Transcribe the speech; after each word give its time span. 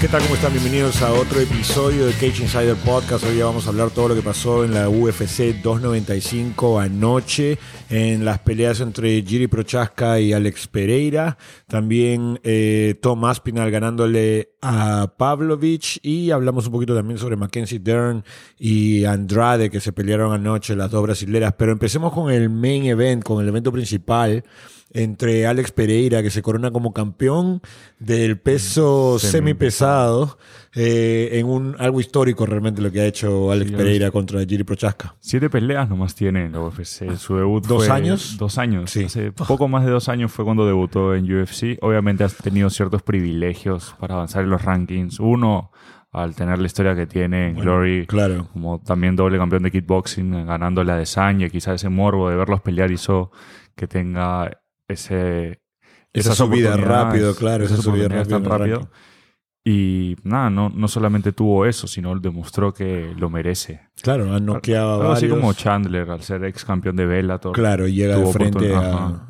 ¿Qué 0.00 0.08
tal? 0.08 0.22
¿Cómo 0.22 0.34
están? 0.34 0.52
Bienvenidos 0.54 1.02
a 1.02 1.12
otro 1.12 1.40
episodio 1.40 2.06
de 2.06 2.12
Cage 2.12 2.44
Insider 2.44 2.74
Podcast. 2.74 3.22
Hoy 3.22 3.36
ya 3.36 3.44
vamos 3.44 3.66
a 3.66 3.68
hablar 3.68 3.90
todo 3.90 4.08
lo 4.08 4.14
que 4.14 4.22
pasó 4.22 4.64
en 4.64 4.72
la 4.72 4.88
UFC 4.88 5.60
295 5.62 6.80
anoche, 6.80 7.58
en 7.90 8.24
las 8.24 8.38
peleas 8.38 8.80
entre 8.80 9.20
Giri 9.20 9.46
Prochaska 9.46 10.18
y 10.18 10.32
Alex 10.32 10.68
Pereira. 10.68 11.36
También 11.66 12.40
eh, 12.44 12.94
Tom 13.02 13.26
Aspinall 13.26 13.70
ganándole 13.70 14.54
a 14.62 15.12
Pavlovich. 15.18 16.00
Y 16.02 16.30
hablamos 16.30 16.64
un 16.64 16.72
poquito 16.72 16.94
también 16.94 17.18
sobre 17.18 17.36
Mackenzie 17.36 17.78
Dern 17.78 18.24
y 18.58 19.04
Andrade 19.04 19.68
que 19.68 19.80
se 19.80 19.92
pelearon 19.92 20.32
anoche, 20.32 20.76
las 20.76 20.90
dos 20.90 21.02
brasileras. 21.02 21.52
Pero 21.58 21.72
empecemos 21.72 22.14
con 22.14 22.32
el 22.32 22.48
main 22.48 22.86
event, 22.86 23.22
con 23.22 23.42
el 23.42 23.48
evento 23.48 23.70
principal 23.70 24.44
entre 24.92 25.46
Alex 25.46 25.70
Pereira, 25.72 26.22
que 26.22 26.30
se 26.30 26.42
corona 26.42 26.70
como 26.70 26.92
campeón 26.92 27.60
del 27.98 28.38
peso 28.38 29.18
semipesado, 29.18 30.38
eh, 30.74 31.30
en 31.32 31.46
un 31.46 31.76
algo 31.78 32.00
histórico 32.00 32.46
realmente 32.46 32.80
lo 32.82 32.90
que 32.92 33.00
ha 33.00 33.06
hecho 33.06 33.50
Alex 33.50 33.72
Pereira 33.72 34.10
contra 34.10 34.44
Giri 34.44 34.64
Prochaska. 34.64 35.14
Siete 35.20 35.50
peleas 35.50 35.88
nomás 35.88 36.14
tiene 36.14 36.44
en 36.46 36.52
la 36.52 36.60
UFC. 36.60 37.16
Su 37.16 37.36
debut 37.36 37.66
¿Dos 37.66 37.86
fue- 37.86 37.94
años? 37.96 38.36
Dos 38.38 38.58
años. 38.58 38.90
Sí. 38.90 39.04
Hace 39.04 39.32
poco 39.32 39.68
más 39.68 39.84
de 39.84 39.90
dos 39.90 40.08
años 40.08 40.30
fue 40.32 40.44
cuando 40.44 40.66
debutó 40.66 41.14
en 41.14 41.24
UFC. 41.24 41.78
Obviamente 41.82 42.24
has 42.24 42.36
tenido 42.36 42.70
ciertos 42.70 43.02
privilegios 43.02 43.94
para 43.98 44.14
avanzar 44.14 44.44
en 44.44 44.50
los 44.50 44.62
rankings. 44.64 45.18
Uno, 45.20 45.70
al 46.12 46.34
tener 46.34 46.58
la 46.58 46.66
historia 46.66 46.94
que 46.96 47.06
tiene 47.06 47.50
en 47.50 47.56
Glory, 47.56 48.06
Claro. 48.06 48.48
como 48.52 48.80
también 48.80 49.14
doble 49.16 49.38
campeón 49.38 49.62
de 49.62 49.70
kickboxing, 49.70 50.46
ganando 50.46 50.82
la 50.82 50.96
de 50.96 51.06
Sanya, 51.06 51.48
quizás 51.48 51.76
ese 51.76 51.88
morbo 51.88 52.28
de 52.30 52.36
verlos 52.36 52.60
pelear 52.60 52.90
hizo 52.90 53.30
que 53.76 53.86
tenga 53.86 54.59
ese 54.90 55.60
Esa 56.12 56.34
subida 56.34 56.76
rápido, 56.76 57.34
claro, 57.34 57.64
esa 57.64 57.76
subida 57.76 58.08
rápido 58.08 58.40
tan 58.40 58.44
rápido. 58.44 58.90
Y 59.62 60.16
nada, 60.24 60.48
no, 60.48 60.70
no 60.70 60.88
solamente 60.88 61.32
tuvo 61.32 61.66
eso, 61.66 61.86
sino 61.86 62.18
demostró 62.18 62.72
que 62.72 63.12
lo 63.18 63.28
merece. 63.28 63.82
Claro, 64.02 64.32
han 64.32 64.46
noqueado 64.46 64.92
a 64.92 64.94
Algo 64.96 65.12
así 65.12 65.26
varios. 65.26 65.38
como 65.40 65.52
Chandler, 65.52 66.10
al 66.10 66.22
ser 66.22 66.44
ex 66.44 66.64
campeón 66.64 66.96
de 66.96 67.04
Bellator. 67.04 67.52
Claro, 67.52 67.86
y 67.86 67.92
llega 67.94 68.16
de 68.16 68.26
frente 68.32 68.74
a. 68.74 69.26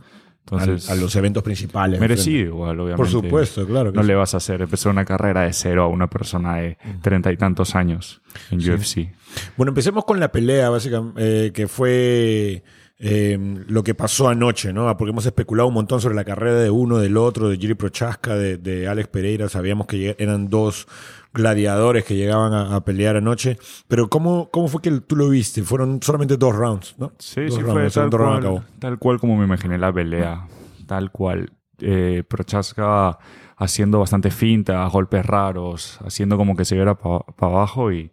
Entonces, 0.46 0.88
a- 0.88 0.94
a 0.94 0.96
los 0.96 1.14
eventos 1.16 1.42
principales. 1.42 2.00
merecido 2.00 2.46
igual, 2.46 2.78
obviamente. 2.80 2.96
Por 2.96 3.08
supuesto, 3.08 3.66
claro. 3.66 3.90
que 3.92 3.96
No 3.96 4.02
sí. 4.02 4.08
le 4.08 4.14
vas 4.14 4.34
a 4.34 4.36
hacer 4.38 4.62
empezar 4.62 4.90
una 4.92 5.04
carrera 5.04 5.42
de 5.42 5.52
cero 5.52 5.82
a 5.84 5.88
una 5.88 6.08
persona 6.08 6.56
de 6.56 6.78
treinta 7.02 7.30
y 7.32 7.36
tantos 7.36 7.74
años 7.74 8.22
en 8.50 8.58
UFC. 8.58 9.12
Bueno, 9.56 9.70
empecemos 9.70 10.04
con 10.04 10.18
la 10.20 10.30
pelea, 10.32 10.70
básicamente, 10.70 11.46
eh, 11.46 11.52
que 11.52 11.68
fue 11.68 12.62
eh, 13.02 13.38
lo 13.66 13.82
que 13.82 13.94
pasó 13.94 14.28
anoche, 14.28 14.72
¿no? 14.74 14.94
Porque 14.96 15.10
hemos 15.10 15.24
especulado 15.24 15.68
un 15.68 15.74
montón 15.74 16.00
sobre 16.02 16.14
la 16.14 16.24
carrera 16.24 16.60
de 16.60 16.68
uno, 16.70 16.98
del 16.98 17.16
otro, 17.16 17.48
de 17.48 17.56
Giri 17.56 17.74
Prochaska, 17.74 18.36
de, 18.36 18.58
de 18.58 18.86
Alex 18.88 19.08
Pereira. 19.08 19.48
Sabíamos 19.48 19.86
que 19.86 20.14
eran 20.18 20.50
dos 20.50 20.86
gladiadores 21.32 22.04
que 22.04 22.14
llegaban 22.14 22.52
a, 22.52 22.76
a 22.76 22.84
pelear 22.84 23.16
anoche. 23.16 23.56
Pero 23.88 24.08
¿cómo, 24.10 24.50
¿cómo 24.50 24.68
fue 24.68 24.82
que 24.82 24.90
tú 25.00 25.16
lo 25.16 25.30
viste? 25.30 25.62
Fueron 25.62 26.00
solamente 26.02 26.36
dos 26.36 26.54
rounds, 26.54 26.94
¿no? 26.98 27.12
Sí, 27.18 27.46
Dos 27.46 27.54
sí, 27.54 27.60
rounds, 27.62 27.94
fue 27.94 28.02
tal 28.02 28.10
round 28.10 28.20
cual, 28.20 28.38
acabó. 28.38 28.64
tal 28.78 28.98
cual 28.98 29.18
como 29.18 29.36
me 29.36 29.44
imaginé 29.46 29.78
la 29.78 29.92
pelea. 29.92 30.46
Tal 30.86 31.10
cual. 31.10 31.50
Eh, 31.78 32.22
Prochaska 32.28 33.18
haciendo 33.56 33.98
bastante 34.00 34.30
finta, 34.30 34.86
golpes 34.88 35.24
raros, 35.24 35.98
haciendo 36.04 36.36
como 36.36 36.54
que 36.56 36.64
se 36.66 36.74
viera 36.74 36.94
para 36.96 37.24
abajo 37.38 37.92
y 37.92 38.12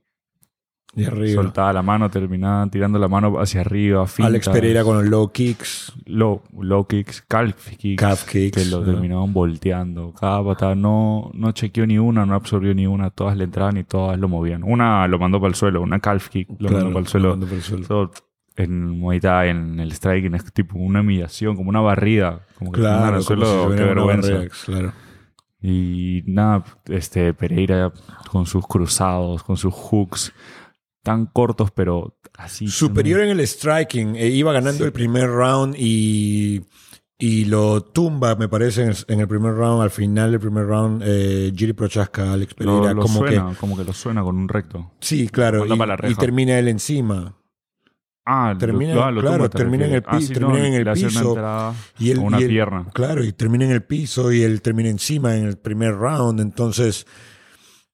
Arriba. 1.06 1.44
soltaba 1.44 1.73
la 1.73 1.81
mano, 1.84 2.09
terminaba 2.09 2.66
tirando 2.72 2.98
la 2.98 3.08
mano 3.08 3.40
hacia 3.40 3.62
arriba. 3.62 4.06
Alex. 4.20 4.50
Pereira 4.50 4.84
con 4.84 4.98
los 4.98 5.06
low 5.08 5.31
kicks, 5.31 5.94
low, 6.06 6.42
low 6.59 6.86
kicks, 6.88 7.22
calf 7.28 7.70
kicks, 7.78 8.00
calf 8.02 8.26
kicks. 8.26 8.58
que 8.58 8.66
lo 8.70 8.80
¿no? 8.80 8.86
terminaban 8.86 9.31
volteando. 9.34 10.14
Cada 10.20 10.44
patada 10.44 10.73
no, 10.75 11.30
no 11.34 11.52
chequeó 11.52 11.86
ni 11.86 11.98
una, 12.00 12.25
no 12.25 12.34
absorbió 12.34 12.73
ni 12.73 12.88
una, 12.88 13.09
todas 13.12 13.38
le 13.38 13.44
entraban 13.44 13.78
y 13.78 13.84
todas 13.84 14.18
lo 14.20 14.28
movían. 14.28 14.63
Una 14.63 15.07
lo 15.07 15.19
mandó 15.19 15.40
para 15.40 15.50
el 15.50 15.56
suelo, 15.56 15.81
una 15.81 16.00
calf 16.00 16.30
kick 16.30 16.50
lo 16.50 16.69
Claro, 16.69 16.75
mandó 16.86 16.90
para 16.94 17.02
el 17.02 17.07
suelo. 17.07 17.28
lo 17.30 17.34
mandó 17.38 17.46
para 17.47 17.57
el 17.57 17.63
suelo. 17.63 18.12
En 18.56 18.90
Muay 19.00 19.19
Thai, 19.19 19.50
en 19.50 19.80
el 19.80 19.91
striking, 19.91 20.34
es 20.34 20.52
tipo 20.52 20.80
una 20.80 21.02
humillación, 21.02 21.56
como 21.56 21.69
una 21.69 21.80
barrida. 21.81 22.40
Como 22.57 22.72
que 22.72 22.80
Claro, 22.81 23.18
al 23.18 23.22
suelo, 23.22 23.69
si 23.69 23.75
qué 23.78 23.84
vergüenza. 23.84 24.31
barrera, 24.31 24.52
claro. 24.66 24.94
Y 25.62 26.24
nada, 26.28 26.63
este 26.88 27.34
Pereira 27.34 27.91
con 28.31 28.46
sus 28.46 28.66
cruzados, 28.68 29.44
con 29.44 29.57
sus 29.57 29.74
hooks 29.74 30.31
tan 31.03 31.25
cortos, 31.28 31.72
pero 31.72 32.18
así. 32.38 32.68
Superior 32.68 33.22
en 33.22 33.30
el 33.30 33.47
striking. 33.47 34.16
eh, 34.16 34.28
iba 34.28 34.52
ganando 34.53 34.84
el 34.85 34.91
primer 34.91 35.30
round 35.30 35.75
y, 35.78 36.62
y 37.18 37.46
lo 37.46 37.81
tumba, 37.81 38.35
me 38.35 38.50
parece, 38.50 38.84
en 38.84 38.90
el, 38.90 38.97
en 39.07 39.19
el 39.22 39.28
primer 39.28 39.53
round. 39.53 39.81
Al 39.81 39.90
final 39.91 40.31
del 40.31 40.40
primer 40.40 40.66
round, 40.66 41.02
eh, 41.06 41.52
Giri 41.56 41.74
Prochaska, 41.74 42.34
Alex 42.34 42.53
Lo, 42.59 42.74
Pereira, 42.75 42.94
lo 42.94 43.02
como 43.03 43.19
suena, 43.19 43.50
que. 43.52 43.56
como 43.57 43.78
que 43.78 43.84
lo 43.86 43.94
suena 43.94 44.22
con 44.24 44.38
un 44.38 44.50
recto. 44.50 44.91
Sí, 45.00 45.30
claro. 45.30 45.66
Y, 45.66 46.12
y 46.12 46.16
termina 46.16 46.59
él 46.59 46.68
encima. 46.68 47.34
Ah, 48.30 48.52
lo- 48.52 48.59
Termina- 48.59 49.06
ah, 49.07 49.09
lo 49.12 49.22
claro, 49.22 49.50
termina 49.50 49.86
en 49.86 49.94
el 49.94 50.02
pi- 50.03 50.09
Ah, 50.12 50.19
sí, 50.19 50.34
termina 50.34 50.59
no, 50.59 50.66
en 50.66 50.74
el 50.74 50.81
una 50.81 50.94
piso. 50.96 51.28
entrada 51.30 51.74
Y 51.97 52.12
él, 52.12 52.18
una 52.19 52.41
y 52.41 52.44
él- 52.44 52.50
pierna. 52.50 52.86
Claro, 52.94 53.24
y 53.24 53.31
termina 53.31 53.63
en 53.63 53.72
el 53.72 53.84
piso 53.84 54.34
y 54.34 54.41
él 54.44 54.62
termina 54.62 54.90
encima 54.90 55.38
en 55.38 55.46
el 55.46 55.57
primer 55.57 55.96
round. 55.96 56.41
Entonces, 56.41 57.07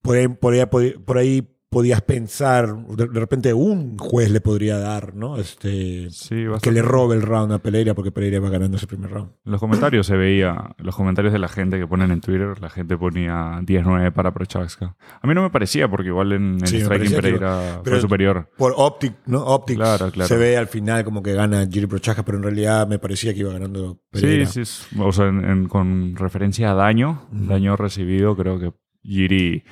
por 0.02 0.18
ahí, 0.18 0.28
por 0.28 0.54
ahí, 0.56 0.66
por 1.06 1.18
ahí 1.20 1.48
podías 1.74 2.02
pensar, 2.02 2.76
de 2.88 3.08
de 3.08 3.20
repente 3.20 3.54
un 3.54 3.98
juez 3.98 4.30
le 4.32 4.40
podría 4.42 4.78
dar, 4.78 5.16
¿no? 5.16 5.38
Este, 5.38 6.10
Sí, 6.12 6.46
que 6.62 6.72
le 6.72 6.82
robe 6.82 7.16
el 7.16 7.22
round 7.22 7.52
a 7.52 7.60
Pereira 7.60 7.94
porque 7.94 8.12
Pereira 8.12 8.40
va 8.40 8.50
ganando 8.50 8.78
ese 8.78 8.88
primer 8.88 9.10
round. 9.12 9.32
Los 9.44 9.60
comentarios 9.60 10.06
se 10.08 10.16
veía, 10.16 10.76
los 10.78 10.96
comentarios 10.96 11.34
de 11.34 11.40
la 11.40 11.48
gente 11.48 11.78
que 11.80 11.88
ponen 11.88 12.12
en 12.12 12.22
Twitter, 12.22 12.60
la 12.62 12.70
gente 12.70 12.98
ponía 12.98 13.60
10-9 13.62 14.12
para 14.14 14.34
Prochaska. 14.34 14.96
A 15.22 15.28
mí 15.28 15.34
no 15.34 15.42
me 15.42 15.50
parecía, 15.50 15.88
porque 15.90 16.08
igual 16.10 16.32
en 16.34 16.58
el 16.62 16.68
Sí, 16.68 16.82
striking 16.82 17.12
Pereira 17.16 17.82
fue 17.84 18.00
superior. 18.02 18.50
Por 18.58 18.74
Optic, 18.78 19.14
¿no? 19.26 19.44
Optics 19.44 19.78
Claro, 19.78 20.12
claro. 20.12 20.28
se 20.28 20.38
ve 20.38 20.56
al 20.58 20.68
final 20.68 21.04
como 21.04 21.22
que 21.24 21.34
gana 21.34 21.66
Giri 21.70 21.88
Prochaska, 21.88 22.24
pero 22.24 22.38
en 22.38 22.44
realidad 22.44 22.88
me 22.88 23.00
parecía 23.00 23.34
que 23.34 23.40
iba 23.42 23.52
ganando 23.54 24.00
Pereira. 24.12 24.46
Sí, 24.46 24.66
sí, 24.66 24.86
o 25.00 25.12
sea, 25.12 25.28
en- 25.28 25.44
en- 25.44 25.68
con 25.68 26.16
referencia 26.16 26.72
a 26.72 26.74
daño, 26.76 27.28
daño 27.32 27.76
recibido, 27.76 28.36
creo 28.36 28.60
que 28.60 28.74
Giri 29.04 29.64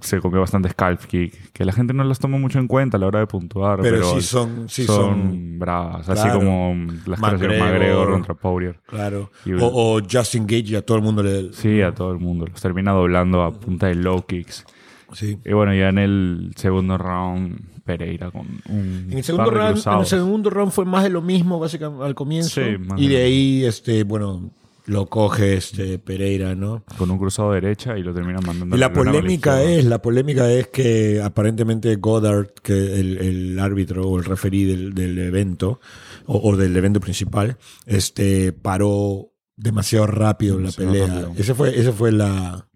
se 0.00 0.18
comió 0.20 0.40
bastante 0.40 0.68
scalp 0.70 1.00
kick, 1.04 1.52
que 1.52 1.64
la 1.64 1.72
gente 1.72 1.92
no 1.94 2.02
las 2.02 2.18
toma 2.18 2.36
mucho 2.36 2.58
en 2.58 2.66
cuenta 2.66 2.96
a 2.96 3.00
la 3.00 3.06
hora 3.06 3.20
de 3.20 3.26
puntuar, 3.28 3.78
Pero, 3.80 3.96
pero, 3.98 4.14
sí 4.14 4.22
son, 4.22 4.68
sí 4.68 4.84
son, 4.84 4.96
son, 4.96 5.58
bravas, 5.58 6.08
así 6.08 6.28
como 6.30 6.74
las 7.06 7.20
McGregor. 7.20 7.58
McGregor 7.68 8.10
contra 8.10 8.34
Poirier. 8.34 8.80
claro. 8.86 9.30
Y- 9.44 9.52
O, 9.52 9.66
o 9.96 10.00
Justin 10.02 10.46
Gage 10.48 10.76
a 10.76 10.82
todo 10.82 10.96
el 10.96 11.04
mundo 11.04 11.22
le... 11.22 11.52
Sí, 11.52 11.80
a 11.80 11.94
todo 11.94 12.10
el 12.10 12.18
mundo. 12.18 12.46
Los 12.46 12.60
termina 12.60 12.90
doblando 12.92 13.42
a 13.44 13.52
punta 13.52 13.86
de 13.86 13.94
low 13.94 14.22
kicks. 14.26 14.64
Sí. 15.12 15.38
Y 15.44 15.52
bueno, 15.52 15.72
ya 15.74 15.88
en 15.90 15.98
el 15.98 16.52
segundo 16.56 16.98
round, 16.98 17.60
Pereira 17.84 18.30
con 18.30 18.46
un. 18.68 19.06
En 19.10 19.16
el 19.18 19.24
segundo 19.24 19.50
round, 19.50 19.82
en 19.86 19.98
el 20.00 20.06
segundo 20.06 20.50
round 20.50 20.70
fue 20.72 20.84
más 20.84 21.02
de 21.04 21.08
lo 21.10 21.22
mismo, 21.22 21.58
básicamente, 21.58 22.04
al 22.04 22.14
comienzo. 22.14 22.60
Sí, 22.62 22.76
más 22.78 23.00
y 23.00 23.08
de 23.08 23.16
ahí, 23.22 23.64
este, 23.64 24.02
bueno, 24.04 24.50
lo 24.88 25.06
coge 25.06 25.54
este 25.54 25.98
Pereira, 25.98 26.54
¿no? 26.54 26.82
Con 26.96 27.10
un 27.10 27.18
cruzado 27.18 27.52
derecha 27.52 27.98
y 27.98 28.02
lo 28.02 28.14
termina 28.14 28.40
mandando 28.40 28.74
Y 28.74 28.78
la 28.78 28.90
polémica 28.90 29.62
es, 29.62 29.84
la 29.84 30.00
polémica 30.00 30.50
es 30.50 30.68
que 30.68 31.20
aparentemente 31.22 31.94
Goddard, 31.96 32.48
que 32.62 32.98
el, 32.98 33.18
el 33.18 33.58
árbitro 33.58 34.08
o 34.08 34.18
el 34.18 34.24
referí 34.24 34.64
del, 34.64 34.94
del 34.94 35.18
evento, 35.18 35.78
o, 36.24 36.38
o 36.38 36.56
del 36.56 36.74
evento 36.74 37.00
principal, 37.00 37.58
este, 37.84 38.52
paró 38.52 39.30
demasiado 39.56 40.06
rápido 40.06 40.56
Demasiado 40.56 40.92
la 40.94 41.06
pelea. 41.06 41.32
Ese 41.36 41.54
fue, 41.54 41.78
esa 41.78 41.92
fue 41.92 42.10
la, 42.10 42.66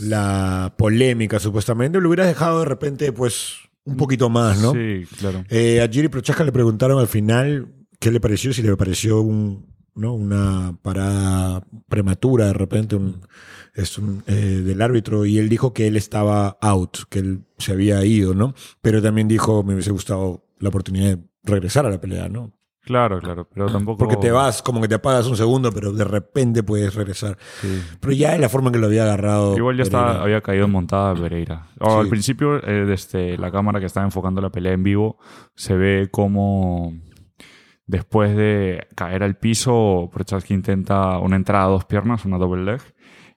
la 0.00 0.74
polémica, 0.76 1.38
supuestamente. 1.38 2.00
Lo 2.00 2.08
hubieras 2.08 2.26
dejado 2.26 2.58
de 2.60 2.64
repente, 2.64 3.12
pues, 3.12 3.58
un 3.84 3.96
poquito 3.96 4.28
más, 4.28 4.60
¿no? 4.60 4.72
Sí, 4.72 5.04
claro. 5.20 5.44
Eh, 5.50 5.80
a 5.80 5.88
Giri 5.88 6.08
Prochaska 6.08 6.42
le 6.42 6.50
preguntaron 6.50 6.98
al 6.98 7.08
final 7.08 7.68
qué 8.00 8.10
le 8.10 8.18
pareció, 8.18 8.52
si 8.52 8.62
le 8.62 8.76
pareció 8.76 9.20
un, 9.20 9.70
¿no? 9.94 10.14
una 10.14 10.76
parada 10.82 11.64
prematura 11.88 12.46
de 12.46 12.52
repente 12.52 12.96
un, 12.96 13.20
es 13.74 13.98
un, 13.98 14.22
eh, 14.26 14.32
del 14.32 14.82
árbitro 14.82 15.24
y 15.26 15.38
él 15.38 15.48
dijo 15.48 15.72
que 15.72 15.86
él 15.86 15.96
estaba 15.96 16.58
out, 16.60 16.98
que 17.08 17.20
él 17.20 17.44
se 17.58 17.72
había 17.72 18.04
ido, 18.04 18.34
¿no? 18.34 18.54
Pero 18.80 19.02
también 19.02 19.28
dijo, 19.28 19.62
me 19.62 19.74
hubiese 19.74 19.90
gustado 19.90 20.44
la 20.58 20.68
oportunidad 20.68 21.16
de 21.16 21.24
regresar 21.44 21.86
a 21.86 21.90
la 21.90 22.00
pelea, 22.00 22.28
¿no? 22.28 22.52
Claro, 22.82 23.20
claro. 23.20 23.46
Pero 23.52 23.70
tampoco. 23.70 23.98
Porque 23.98 24.16
te 24.16 24.30
vas, 24.30 24.62
como 24.62 24.80
que 24.80 24.88
te 24.88 24.94
apagas 24.94 25.26
un 25.26 25.36
segundo, 25.36 25.70
pero 25.70 25.92
de 25.92 26.04
repente 26.04 26.62
puedes 26.62 26.94
regresar. 26.94 27.36
Sí. 27.60 27.80
Pero 28.00 28.12
ya 28.14 28.34
en 28.34 28.40
la 28.40 28.48
forma 28.48 28.68
en 28.68 28.72
que 28.72 28.78
lo 28.78 28.86
había 28.86 29.04
agarrado. 29.04 29.56
Igual 29.56 29.76
ya 29.76 29.82
estaba, 29.82 30.22
había 30.22 30.40
caído 30.40 30.64
en 30.64 30.72
montada 30.72 31.14
Pereira. 31.14 31.66
O, 31.78 31.90
Sí. 31.90 31.96
Al 32.00 32.08
principio, 32.08 32.56
eh, 32.66 32.86
desde 32.86 33.36
la 33.38 33.52
cámara 33.52 33.80
que 33.80 33.86
estaba 33.86 34.06
enfocando 34.06 34.40
la 34.40 34.50
pelea 34.50 34.72
en 34.72 34.82
vivo, 34.82 35.18
se 35.54 35.76
ve 35.76 36.08
como 36.10 36.94
después 37.90 38.36
de 38.36 38.86
caer 38.94 39.22
al 39.22 39.36
piso, 39.36 40.08
Prochaska 40.12 40.54
intenta 40.54 41.18
una 41.18 41.36
entrada 41.36 41.64
a 41.64 41.68
dos 41.68 41.84
piernas, 41.84 42.24
una 42.24 42.38
double 42.38 42.64
leg, 42.64 42.80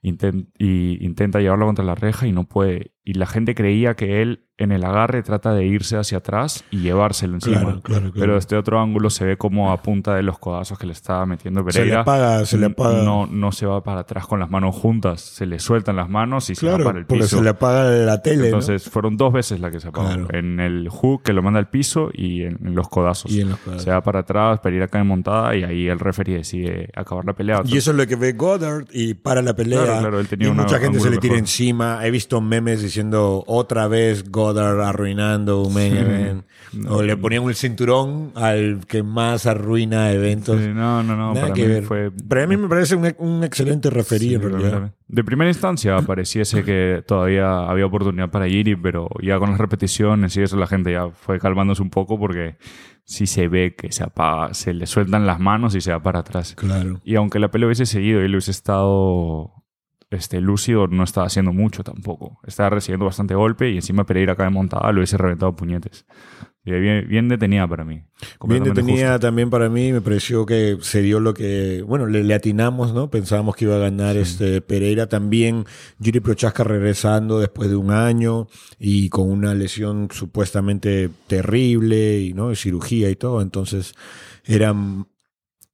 y 0.02 1.06
intenta 1.06 1.40
llevarlo 1.40 1.66
contra 1.66 1.84
la 1.84 1.96
reja 1.96 2.28
y 2.28 2.32
no 2.32 2.44
puede. 2.44 2.94
Y 3.04 3.14
la 3.14 3.26
gente 3.26 3.56
creía 3.56 3.96
que 3.96 4.22
él 4.22 4.46
en 4.60 4.72
el 4.72 4.84
agarre 4.86 5.24
trata 5.24 5.52
de 5.52 5.66
irse 5.66 5.98
hacia 5.98 6.20
atrás 6.20 6.64
y 6.70 6.78
llevárselo 6.82 7.34
encima. 7.34 7.60
Claro, 7.60 7.82
claro, 7.82 8.02
claro. 8.02 8.14
Pero 8.14 8.36
desde 8.36 8.56
otro 8.56 8.80
ángulo 8.80 9.10
se 9.10 9.26
ve 9.26 9.36
como 9.36 9.72
a 9.72 9.82
punta 9.82 10.14
de 10.14 10.22
los 10.22 10.38
codazos 10.38 10.78
que 10.78 10.86
le 10.86 10.94
estaba 10.94 11.26
metiendo 11.26 11.62
Se 11.62 11.66
le 11.66 11.74
Pereira. 11.74 12.02
apaga, 12.02 12.46
se 12.46 12.60
le 12.60 12.68
apaga. 12.68 13.02
No, 13.04 13.26
no 13.26 13.52
se 13.52 13.66
va 13.66 13.84
para 13.84 14.02
atrás 14.02 14.28
con 14.28 14.40
las 14.40 14.52
manos 14.52 14.76
juntas, 14.76 15.22
se 15.22 15.48
le 15.48 15.58
sueltan 15.58 15.96
las 15.96 16.08
manos 16.08 16.52
y 16.52 16.56
se 16.56 16.68
va 16.68 16.78
para 16.78 17.00
el 17.00 17.06
porque 17.08 17.24
piso. 17.24 17.38
se 17.38 17.44
le 17.44 17.50
apaga 17.50 17.90
la 17.90 18.22
tele. 18.22 18.38
¿no? 18.42 18.46
Entonces 18.46 18.88
fueron 18.90 19.18
dos 19.18 19.34
veces 19.34 19.60
la 19.60 19.72
que 19.72 19.80
se 19.80 19.88
apagó. 19.88 20.12
En 20.32 20.60
el 20.60 20.88
hook 20.88 21.24
que 21.24 21.34
lo 21.34 21.42
manda 21.42 21.60
al 21.60 21.70
piso 21.70 22.12
y 22.14 22.44
en, 22.44 22.60
en 22.64 22.76
los 22.76 22.88
codazos. 22.90 23.32
Y 23.32 23.42
en 23.42 23.50
los 23.50 23.60
codazos. 23.60 23.84
Se 23.84 23.90
va 23.90 24.02
para 24.02 24.20
atrás, 24.20 24.60
Pereira 24.60 24.88
cae 24.88 25.04
montada 25.04 25.56
y 25.56 25.64
ahí 25.64 25.88
el 25.88 26.00
referee 26.00 26.36
decide 26.38 26.90
acabar 26.96 27.26
la 27.26 27.34
pelea. 27.34 27.64
Y 27.66 27.76
eso 27.78 27.90
es 27.90 27.98
lo 27.98 28.06
que 28.06 28.16
ve 28.16 28.34
Goddard 28.34 28.86
y 28.94 29.16
para 29.16 29.42
la 29.42 29.56
pelea. 29.56 29.84
Claro, 29.84 30.00
claro, 30.00 30.20
él 30.20 30.28
tenía 30.28 30.48
y 30.48 30.52
una 30.52 30.62
mucha 30.64 30.78
gente 30.80 31.00
se 31.00 31.10
le 31.10 31.18
tira 31.18 31.34
mejor. 31.34 31.40
encima. 31.40 32.00
He 32.06 32.12
visto 32.12 32.40
memes 32.40 32.84
diciendo 32.94 33.44
otra 33.48 33.88
vez 33.88 34.30
Goddard 34.30 34.80
arruinando 34.81 35.63
un 35.63 35.74
main 35.74 35.98
event. 35.98 36.45
O 36.88 37.01
le 37.01 37.18
ponían 37.18 37.44
un 37.44 37.54
cinturón 37.54 38.31
al 38.36 38.86
que 38.88 39.04
más 39.04 39.45
arruina 39.45 40.12
eventos. 40.12 40.60
Sí, 40.62 40.68
no, 40.69 41.01
no, 41.04 41.16
no. 41.16 41.34
Nada 41.34 41.42
para 41.48 41.54
que 41.54 41.63
mí 41.63 41.68
ver. 41.68 41.84
fue 41.84 42.12
Pero 42.28 42.44
a 42.44 42.48
mí 42.48 42.57
me 42.57 42.68
parece 42.68 42.95
un, 42.95 43.13
un 43.18 43.44
excelente 43.44 43.90
referí 43.90 44.30
Sí, 44.30 44.34
en 44.36 44.42
realidad. 44.42 44.94
De 45.07 45.24
primera 45.24 45.50
instancia 45.50 46.01
pareciese 46.01 46.63
que 46.63 47.04
todavía 47.06 47.66
había 47.68 47.86
oportunidad 47.86 48.30
para 48.30 48.48
Giri, 48.48 48.75
pero 48.75 49.10
ya 49.22 49.38
con 49.39 49.51
las 49.51 49.60
repeticiones 49.60 50.36
y 50.38 50.42
eso 50.42 50.56
la 50.57 50.68
gente 50.68 50.92
ya 50.92 51.10
fue 51.10 51.39
calmándose 51.39 51.81
un 51.81 51.89
poco 51.89 52.19
porque 52.19 52.57
sí 53.06 53.28
se 53.28 53.48
ve 53.48 53.75
que 53.75 53.92
se 53.92 54.04
apaga, 54.04 54.54
se 54.54 54.74
le 54.74 54.86
sueltan 54.86 55.25
las 55.25 55.39
manos 55.39 55.75
y 55.75 55.81
se 55.81 55.92
va 55.92 56.01
para 56.01 56.19
atrás. 56.19 56.56
Claro. 56.56 57.01
Y 57.04 57.16
aunque 57.16 57.39
la 57.39 57.50
pelea 57.51 57.68
hubiese 57.68 57.86
seguido 57.86 58.22
y 58.22 58.25
él 58.25 58.31
hubiese 58.31 58.51
estado 58.51 59.62
este, 60.13 60.42
lúcido, 60.42 60.88
no 60.88 61.04
estaba 61.04 61.27
haciendo 61.27 61.54
mucho 61.54 61.83
tampoco. 61.83 62.39
Estaba 62.45 62.71
recibiendo 62.71 63.06
bastante 63.06 63.36
golpe 63.36 63.69
y 63.69 63.75
encima 63.75 64.06
Pereira 64.06 64.36
cae 64.36 64.50
montada, 64.50 64.92
lo 64.92 65.00
hubiese 65.00 65.18
reventado 65.18 65.51
a 65.51 65.56
puñetes. 65.56 66.06
Y 66.65 66.71
bien, 66.71 67.06
bien 67.10 67.27
detenida 67.27 67.68
para 67.68 67.83
mí. 67.83 68.04
Bien 68.48 68.63
detenida 68.63 69.12
justo. 69.13 69.27
también 69.27 69.50
para 69.50 69.68
mí, 69.68 69.92
me 69.92 70.00
pareció 70.00 70.45
que 70.45 70.77
se 70.80 71.01
dio 71.01 71.19
lo 71.19 71.33
que, 71.33 71.83
bueno, 71.86 72.06
le, 72.06 72.24
le 72.24 72.33
atinamos, 72.33 72.94
¿no? 72.94 73.10
Pensábamos 73.10 73.57
que 73.57 73.65
iba 73.65 73.75
a 73.75 73.80
ganar 73.80 74.15
este 74.15 74.62
Pereira 74.62 75.07
también, 75.07 75.65
Giri 76.01 76.21
Prochaska 76.21 76.63
regresando 76.63 77.39
después 77.39 77.69
de 77.69 77.75
un 77.75 77.92
año 77.92 78.48
y 78.80 79.10
con 79.10 79.30
una 79.30 79.54
lesión 79.54 80.07
supuestamente 80.12 81.10
terrible 81.27 82.21
y 82.21 82.33
no, 82.33 82.50
y 82.54 82.56
cirugía 82.56 83.10
y 83.10 83.18
todo, 83.18 83.42
entonces 83.42 83.94
era 84.45 84.74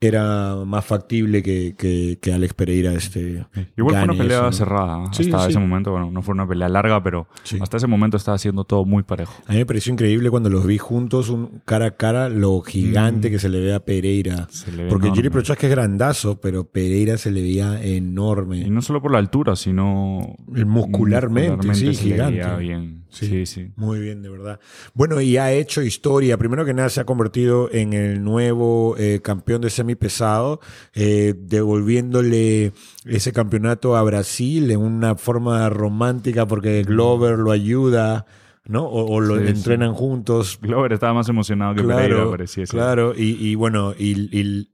era 0.01 0.55
más 0.65 0.85
factible 0.85 1.43
que, 1.43 1.75
que, 1.77 2.17
que 2.21 2.31
Alex 2.31 2.53
Pereira 2.53 2.93
este 2.93 3.45
Igual 3.75 3.95
fue 3.95 4.03
una 4.05 4.13
pelea 4.13 4.51
cerrada. 4.53 5.11
Sí, 5.11 5.23
hasta 5.25 5.43
sí. 5.43 5.49
ese 5.49 5.59
momento, 5.59 5.91
bueno, 5.91 6.09
no 6.09 6.21
fue 6.21 6.33
una 6.33 6.47
pelea 6.47 6.69
larga, 6.69 7.03
pero 7.03 7.27
Sí. 7.43 7.57
hasta 7.61 7.75
ese 7.77 7.87
momento 7.87 8.15
estaba 8.15 8.35
haciendo 8.35 8.63
todo 8.63 8.85
muy 8.85 9.03
parejo. 9.03 9.33
A 9.45 9.51
mí 9.51 9.57
me 9.57 9.65
pareció 9.65 9.91
increíble 9.91 10.29
cuando 10.29 10.49
los 10.49 10.65
vi 10.65 10.77
juntos, 10.77 11.29
un 11.29 11.61
cara 11.65 11.87
a 11.87 11.91
cara, 11.97 12.29
lo 12.29 12.61
gigante 12.61 13.27
Mm. 13.27 13.31
que 13.31 13.39
se 13.39 13.49
le 13.49 13.59
ve 13.59 13.73
a 13.73 13.81
Pereira. 13.83 14.47
Ve 14.67 14.87
Porque 14.89 15.07
enorme. 15.07 15.15
Giri 15.15 15.29
Prochaska 15.29 15.67
es 15.67 15.71
grandazo, 15.71 16.39
pero 16.39 16.63
Pereira 16.63 17.17
se 17.17 17.31
le 17.31 17.41
veía 17.41 17.83
enorme. 17.83 18.59
Y 18.59 18.69
no 18.69 18.81
solo 18.81 19.01
por 19.01 19.11
la 19.11 19.17
altura, 19.17 19.57
sino 19.57 20.35
El 20.55 20.65
muscularmente, 20.65 21.73
sí, 21.73 21.93
se 21.93 22.05
le 22.05 22.13
gigante. 22.13 22.31
veía 22.37 22.55
bien. 22.55 22.98
Sí. 23.11 23.25
Sí, 23.27 23.45
sí. 23.45 23.71
Muy 23.75 23.99
bien, 23.99 24.21
de 24.21 24.29
verdad. 24.29 24.59
Bueno, 24.93 25.19
y 25.19 25.37
ha 25.37 25.51
hecho 25.51 25.81
historia. 25.81 26.37
Primero 26.37 26.63
que 26.65 26.73
nada, 26.73 26.89
se 26.89 27.01
ha 27.01 27.05
convertido 27.05 27.69
en 27.71 27.93
el 27.93 28.23
nuevo 28.23 28.95
eh, 28.99 29.19
campeón 29.23 29.61
de 29.61 29.69
semipesado, 29.71 30.59
eh, 30.93 31.33
devolviéndole 31.37 32.73
ese 33.05 33.33
campeonato 33.33 33.95
a 33.97 34.03
Brasil 34.03 34.69
en 34.71 34.79
una 34.79 35.15
forma 35.15 35.69
romántica 35.69 36.45
porque 36.47 36.83
Glover 36.83 37.37
lo 37.39 37.51
ayuda, 37.51 38.25
¿no? 38.65 38.85
O, 38.85 39.15
o 39.15 39.19
lo 39.19 39.37
Sí, 39.37 39.43
sí. 39.45 39.49
entrenan 39.51 39.93
juntos. 39.93 40.59
Glover 40.61 40.93
estaba 40.93 41.13
más 41.13 41.29
emocionado 41.29 41.73
que 41.75 41.81
Pereira, 41.83 42.07
Claro, 42.15 42.31
pareciese. 42.31 42.71
claro. 42.71 43.13
Y, 43.17 43.35
y 43.43 43.55
bueno, 43.55 43.93
y, 43.97 44.37
y 44.37 44.69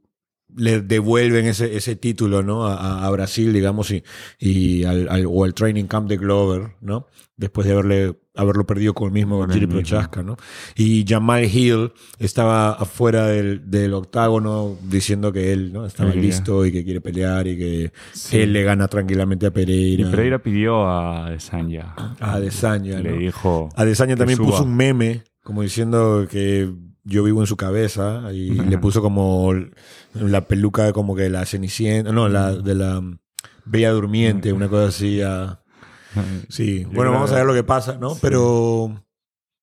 le 0.57 0.81
devuelven 0.81 1.45
ese, 1.45 1.75
ese 1.75 1.95
título, 1.95 2.41
¿no? 2.43 2.65
A, 2.65 3.09
Brasil, 3.11 3.51
digamos, 3.53 3.91
y, 3.91 4.03
y 4.39 4.83
al, 4.85 5.07
al- 5.09 5.25
o 5.27 5.43
al 5.43 5.53
training 5.53 5.85
camp 5.85 6.07
de 6.09 6.17
Glover, 6.17 6.71
¿no? 6.81 7.07
Después 7.37 7.67
de 7.67 7.73
haberle, 7.73 8.15
haberlo 8.35 8.65
perdido 8.65 8.93
con 8.93 9.07
el 9.07 9.13
mismo 9.13 9.37
Con 9.39 9.51
Giri. 9.51 9.67
Prochaska, 9.67 10.23
¿no? 10.23 10.37
Y 10.75 11.03
Jamal 11.05 11.43
Hill 11.43 11.91
estaba 12.17 12.71
afuera 12.71 13.27
del, 13.27 13.69
del 13.69 13.93
octágono 13.93 14.77
diciendo 14.89 15.33
que 15.33 15.51
él, 15.51 15.73
¿no? 15.73 15.85
Estaba 15.85 16.13
Sí, 16.13 16.19
listo 16.21 16.65
y 16.65 16.71
que 16.71 16.85
quiere 16.85 17.01
pelear 17.01 17.45
y 17.47 17.57
que 17.57 17.91
Sí. 18.13 18.37
él 18.37 18.53
le 18.53 18.63
gana 18.63 18.87
tranquilamente 18.87 19.45
a 19.45 19.49
Y 19.49 19.51
Pereira. 19.51 20.09
Pereira 20.11 20.39
pidió 20.39 20.87
a 20.89 21.29
Desanya. 21.31 21.93
A 21.97 22.35
Adesanya, 22.35 22.99
Le 23.01 23.11
¿no? 23.11 23.17
dijo. 23.17 23.69
Adesanya 23.75 24.15
también 24.15 24.37
suba. 24.37 24.51
puso 24.51 24.63
un 24.63 24.75
meme, 24.75 25.23
como 25.43 25.61
diciendo 25.61 26.25
que 26.31 26.71
yo 27.03 27.23
vivo 27.23 27.41
en 27.41 27.47
su 27.47 27.55
cabeza, 27.57 28.31
y 28.33 28.49
le 28.51 28.77
puso 28.79 29.01
como 29.01 29.53
la 30.15 30.41
peluca 30.47 30.91
como 30.93 31.15
que 31.15 31.29
la 31.29 31.45
cenicienta, 31.45 32.11
no, 32.11 32.27
la 32.29 32.53
de 32.55 32.75
la 32.75 33.01
Bella 33.65 33.91
Durmiente, 33.91 34.53
una 34.53 34.67
cosa 34.69 34.87
así. 34.87 35.21
a- 35.21 35.61
sí, 36.49 36.83
Yo 36.83 36.89
bueno, 36.91 37.11
vamos 37.11 37.31
a 37.31 37.35
ver 37.35 37.45
lo 37.45 37.53
que 37.53 37.63
pasa, 37.63 37.97
¿no? 37.99 38.11
Sí. 38.11 38.19
Pero 38.21 39.03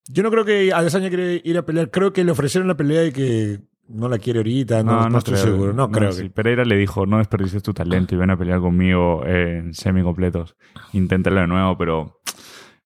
yo 0.08 0.22
no 0.22 0.30
creo 0.30 0.44
que 0.44 0.72
Adesanya 0.72 1.08
quiere 1.08 1.40
ir 1.44 1.56
a 1.58 1.62
pelear. 1.64 1.90
Creo 1.90 2.12
que 2.12 2.24
le 2.24 2.32
ofrecieron 2.32 2.68
la 2.68 2.76
pelea 2.76 3.06
y 3.06 3.12
que 3.12 3.60
no 3.88 4.08
la 4.08 4.18
quiere 4.18 4.38
ahorita, 4.40 4.82
no, 4.82 5.08
no 5.08 5.18
estoy 5.18 5.34
creo. 5.34 5.44
seguro. 5.44 5.72
No, 5.72 5.90
creo 5.90 6.12
sí. 6.12 6.22
que... 6.24 6.30
Pereira 6.30 6.64
le 6.64 6.76
dijo, 6.76 7.04
no 7.06 7.18
desperdicies 7.18 7.62
tu 7.62 7.72
talento 7.74 8.14
y 8.14 8.18
ven 8.18 8.30
a 8.30 8.36
pelear 8.38 8.60
conmigo 8.60 9.24
en 9.26 9.74
semicompletos. 9.74 10.56
Inténtalo 10.92 11.40
de 11.40 11.46
nuevo, 11.46 11.76
pero 11.76 12.20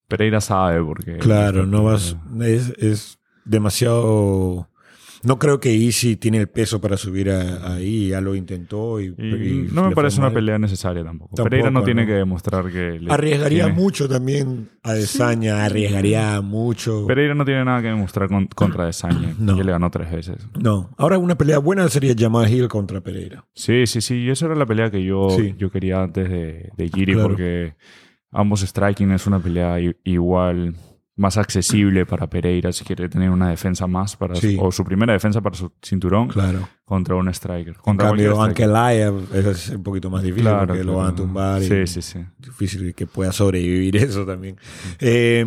Pereira 0.09 0.41
sabe 0.41 0.83
porque... 0.85 1.19
Claro, 1.19 1.67
no 1.67 1.85
vas. 1.85 2.17
Es, 2.41 2.71
es 2.79 3.19
demasiado. 3.45 4.69
No 5.27 5.39
creo 5.39 5.59
que 5.59 5.75
Easy 5.75 6.17
tiene 6.17 6.39
el 6.39 6.47
peso 6.49 6.81
para 6.81 6.97
subir 6.97 7.31
a- 7.31 7.75
ahí. 7.75 8.09
Ya 8.09 8.21
lo 8.21 8.35
intentó 8.35 9.01
y, 9.01 9.15
Y 9.19 9.27
y 9.67 9.69
no 9.73 9.89
me 9.89 9.95
parece 9.95 10.21
una 10.21 10.31
pelea 10.33 10.59
necesaria 10.59 11.03
tampoco. 11.03 11.35
Tampoco, 11.35 11.51
Pereira 11.51 11.71
no 11.71 11.83
tiene 11.83 12.07
que 12.07 12.13
demostrar 12.13 12.71
que... 12.71 12.99
le- 13.01 13.13
Arriesgaría 13.13 13.65
tiene- 13.65 13.79
mucho 13.81 14.09
también 14.09 14.69
a 14.83 14.93
Desaña. 14.93 15.65
Arriesgaría 15.65 16.41
mucho. 16.41 17.07
Pereira 17.07 17.35
no 17.35 17.45
tiene 17.45 17.65
nada 17.65 17.83
que 17.83 17.89
demostrar 17.89 18.29
con- 18.29 18.47
contra 18.47 18.87
Desanya. 18.87 19.35
No. 19.39 19.57
Ya 19.57 19.65
le 19.65 19.73
ganó 19.73 19.91
tres 19.91 20.11
veces. 20.13 20.47
no. 20.61 20.91
Ahora 20.97 21.19
una 21.19 21.37
pelea 21.37 21.59
buena 21.59 21.89
sería 21.89 22.15
Jamal 22.17 22.49
Hill 22.49 22.69
contra 22.69 23.01
Pereira. 23.01 23.45
Sí, 23.55 23.87
sí, 23.87 24.01
sí. 24.01 24.15
Y 24.17 24.31
esa 24.31 24.47
era 24.47 24.55
la 24.55 24.67
pelea 24.67 24.91
que 24.91 25.03
yo, 25.05 25.31
Sí. 25.31 25.55
yo 25.59 25.71
quería 25.71 26.03
antes 26.03 26.29
de, 26.31 26.71
de 26.77 26.89
Giri 26.89 27.15
Claro. 27.15 27.29
porque 27.31 27.75
ambos 28.31 28.61
striking 28.61 29.11
es 29.11 29.27
una 29.27 29.39
pelea 29.41 29.77
igual 30.05 30.75
más 31.19 31.39
accesible 31.39 32.05
para 32.05 32.29
Pereira 32.29 32.71
si 32.73 32.85
quiere 32.85 33.09
tener 33.09 33.31
una 33.31 33.49
defensa 33.49 33.87
más 33.87 34.17
para 34.17 34.35
Sí. 34.35 34.55
su- 34.57 34.63
o 34.63 34.71
su 34.71 34.85
primera 34.85 35.15
defensa 35.15 35.41
para 35.41 35.57
su 35.57 35.73
cinturón 35.83 36.29
Claro. 36.29 36.69
contra 36.85 37.15
un 37.15 37.29
striker. 37.31 37.75
En 37.75 37.81
Contra 37.81 38.09
cambio, 38.09 38.35
cualquier 38.35 38.69
striker. 38.69 38.77
Ankalaev 38.77 39.47
es 39.49 39.69
un 39.71 39.83
poquito 39.83 40.11
más 40.11 40.23
difícil 40.23 40.45
Claro, 40.45 40.67
porque 40.67 40.85
lo 40.85 40.97
van 40.97 41.07
a 41.13 41.15
tumbar. 41.15 41.63
y- 41.63 41.67
Sí, 41.69 41.87
sí, 41.87 42.03
sí. 42.03 42.19
difícil 42.39 42.95
que 42.95 43.07
pueda 43.07 43.33
sobrevivir 43.33 43.97
eso 43.97 44.27
también. 44.27 44.59
Eh, 45.01 45.47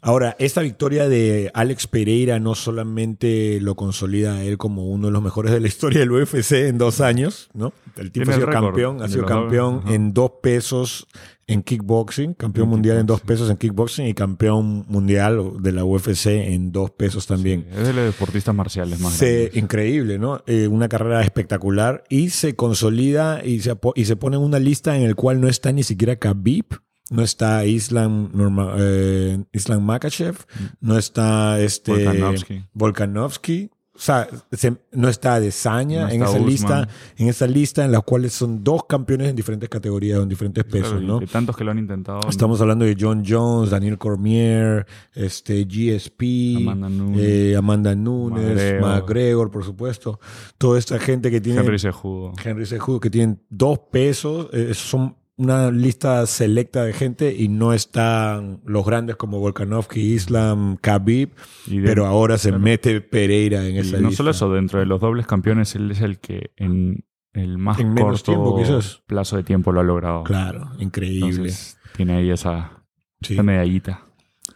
ahora, 0.00 0.36
esta 0.38 0.60
victoria 0.62 1.08
de 1.08 1.50
Alex 1.54 1.86
Pereira 1.86 2.38
no 2.40 2.54
solamente 2.54 3.58
lo 3.60 3.74
consolida 3.76 4.34
a 4.36 4.42
él 4.42 4.58
como 4.58 4.90
uno 4.90 5.06
de 5.06 5.12
los 5.12 5.22
mejores 5.22 5.52
de 5.52 5.60
la 5.60 5.68
historia 5.68 6.00
del 6.00 6.10
UFC 6.12 6.68
en 6.68 6.76
dos 6.78 7.00
años, 7.00 7.48
¿no? 7.54 7.72
El 7.96 8.10
tipo 8.10 8.30
ha 8.30 8.34
sido 8.34 8.48
campeón, 8.50 9.02
ha 9.02 9.08
sido 9.08 9.24
campeón 9.26 9.82
en 9.86 10.12
dos 10.12 10.32
pesos 10.42 11.06
en 11.46 11.62
kickboxing, 11.62 12.34
campeón 12.34 12.68
mundial 12.68 12.98
en 12.98 13.06
dos 13.06 13.20
pesos 13.20 13.50
en 13.50 13.56
kickboxing 13.56 14.06
y 14.06 14.14
campeón 14.14 14.84
mundial 14.88 15.54
de 15.60 15.72
la 15.72 15.84
UFC 15.84 16.26
en 16.26 16.72
dos 16.72 16.90
pesos 16.92 17.26
también. 17.26 17.66
Es 17.76 17.86
de 17.88 17.92
los 17.92 18.04
deportistas 18.06 18.54
marciales 18.54 19.00
más 19.00 19.12
Se- 19.14 19.50
increíble, 19.54 20.18
¿no? 20.18 20.42
Eh, 20.46 20.68
una 20.68 20.88
carrera 20.88 21.20
espectacular 21.22 22.04
y 22.08 22.30
se 22.30 22.54
consolida 22.54 23.44
y 23.44 23.60
se, 23.60 23.74
y 23.96 24.04
se 24.04 24.16
pone 24.16 24.36
en 24.36 24.42
una 24.42 24.58
lista 24.58 24.96
en 24.96 25.02
el 25.02 25.14
cual 25.16 25.40
no 25.40 25.48
está 25.48 25.72
ni 25.72 25.82
siquiera 25.82 26.16
Khabib, 26.16 26.66
no 27.10 27.22
está 27.22 27.66
Islam, 27.66 28.30
Norma- 28.32 28.74
eh, 28.78 29.44
Islam 29.52 29.82
Makachev, 29.84 30.36
no 30.80 30.96
está 30.96 31.60
este 31.60 31.92
Volkanovski. 31.92 32.64
Volkanovski. 32.72 33.70
O 33.94 33.98
sea, 33.98 34.26
se- 34.52 34.74
no 34.92 35.08
está 35.10 35.34
Adesanya 35.34 36.04
No 36.04 36.08
en 36.08 36.22
esa 36.22 36.32
Usman. 36.32 36.46
lista, 36.46 36.88
en 37.18 37.28
esa 37.28 37.46
lista 37.46 37.84
en 37.84 37.92
la 37.92 38.00
cual 38.00 38.28
son 38.30 38.64
dos 38.64 38.84
campeones 38.88 39.28
en 39.28 39.36
diferentes 39.36 39.68
categorías, 39.68 40.18
en 40.22 40.28
diferentes 40.30 40.64
pesos, 40.64 40.92
Claro, 40.92 41.06
¿no? 41.06 41.18
De 41.20 41.26
tantos 41.26 41.54
que 41.54 41.62
lo 41.62 41.72
han 41.72 41.78
intentado. 41.78 42.20
Estamos 42.26 42.58
hablando 42.62 42.86
de 42.86 42.96
John 42.98 43.22
Jones, 43.26 43.68
Daniel 43.68 43.98
Cormier, 43.98 44.86
este 45.12 45.64
GSP, 45.66 46.56
Amanda 46.62 46.88
Nunes. 46.88 47.20
eh, 47.22 47.54
Amanda 47.56 47.94
Nunes, 47.94 48.80
McGregor. 48.80 49.50
Por 49.50 49.62
supuesto. 49.62 50.18
Toda 50.56 50.78
esta 50.78 50.98
gente 50.98 51.30
que 51.30 51.42
tiene 51.42 51.60
Henry 51.60 51.78
Sejudo. 51.78 52.32
Henry 52.42 52.64
Cejudo, 52.64 52.98
que 52.98 53.10
tienen 53.10 53.42
dos 53.50 53.78
pesos, 53.90 54.48
eh, 54.54 54.72
son 54.72 55.16
una 55.36 55.70
lista 55.70 56.26
selecta 56.26 56.84
de 56.84 56.92
gente 56.92 57.34
y 57.36 57.48
no 57.48 57.72
están 57.72 58.60
los 58.64 58.84
grandes 58.84 59.16
como 59.16 59.40
Volkanovski, 59.40 60.00
Islam, 60.14 60.76
Khabib, 60.76 61.30
de- 61.66 61.82
pero 61.82 62.06
ahora 62.06 62.38
se 62.38 62.52
mete 62.52 63.00
Pereira 63.00 63.66
en 63.66 63.76
Y 63.76 63.78
esa 63.78 63.96
no 63.98 64.08
lista. 64.08 64.16
solo 64.18 64.30
eso, 64.30 64.52
dentro 64.52 64.78
de 64.80 64.86
los 64.86 65.00
dobles 65.00 65.26
campeones, 65.26 65.74
él 65.74 65.90
es 65.90 66.00
el 66.00 66.18
que 66.18 66.52
en 66.56 67.04
el 67.32 67.56
más 67.58 67.78
En 67.80 67.94
menos 67.94 68.22
corto 68.22 68.32
tiempo, 68.32 68.58
quizás. 68.58 69.02
plazo 69.06 69.36
de 69.36 69.42
tiempo 69.42 69.72
lo 69.72 69.80
ha 69.80 69.84
logrado. 69.84 70.22
Claro, 70.24 70.70
increíble. 70.78 71.28
Entonces, 71.30 71.78
tiene 71.96 72.16
ahí 72.16 72.30
esa, 72.30 72.84
Sí. 73.22 73.32
esa 73.34 73.42
medallita. 73.42 74.06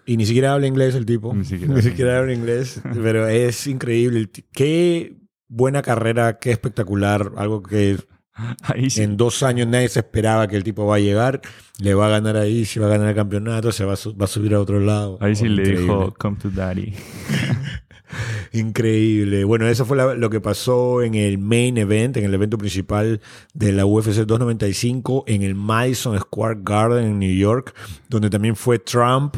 Y 0.04 0.16
ni 0.18 0.26
siquiera 0.26 0.52
habla 0.52 0.66
inglés 0.66 0.94
el 0.94 1.06
tipo. 1.06 1.34
Ni 1.34 1.44
siquiera 1.44 1.72
Ni 1.72 1.78
habla 1.80 1.90
siquiera 1.90 2.18
habla 2.18 2.32
inglés. 2.34 2.82
pero 3.02 3.26
es 3.28 3.66
increíble. 3.66 4.28
Qué 4.52 5.16
buena 5.48 5.80
carrera, 5.82 6.38
qué 6.38 6.50
espectacular. 6.50 7.32
Algo 7.36 7.62
que 7.62 7.96
Ahí 8.62 8.90
sí. 8.90 9.02
en 9.02 9.16
dos 9.16 9.42
años 9.42 9.66
nadie 9.66 9.88
se 9.88 10.00
esperaba 10.00 10.46
que 10.48 10.56
el 10.56 10.64
tipo 10.64 10.86
va 10.86 10.96
a 10.96 11.00
llegar. 11.00 11.40
Le 11.78 11.94
va 11.94 12.06
a 12.06 12.10
ganar 12.10 12.36
ahí, 12.36 12.64
se 12.64 12.80
va 12.80 12.86
a 12.86 12.90
ganar 12.90 13.08
el 13.08 13.14
campeonato, 13.14 13.70
se 13.72 13.84
va 13.84 13.94
a, 13.94 13.96
va 14.18 14.24
a 14.24 14.28
subir 14.28 14.54
a 14.54 14.60
otro 14.60 14.80
lado. 14.80 15.18
Ahí 15.20 15.34
sí 15.36 15.48
le 15.48 15.62
dijo, 15.62 16.14
come 16.18 16.36
to 16.36 16.50
daddy. 16.50 16.94
Increíble. 18.52 19.44
Bueno, 19.44 19.66
eso 19.66 19.84
fue 19.84 19.96
la- 19.96 20.14
lo 20.14 20.30
que 20.30 20.40
pasó 20.40 21.02
en 21.02 21.14
el 21.14 21.38
main 21.38 21.76
event, 21.76 22.16
en 22.16 22.24
el 22.24 22.34
evento 22.34 22.56
principal 22.56 23.20
de 23.52 23.72
la 23.72 23.84
UFC 23.84 24.08
295 24.24 25.24
en 25.26 25.42
el 25.42 25.54
Madison 25.54 26.18
Square 26.18 26.60
Garden 26.62 27.04
en 27.04 27.18
New 27.18 27.34
York, 27.34 27.74
donde 28.08 28.30
también 28.30 28.56
fue 28.56 28.78
Trump. 28.78 29.36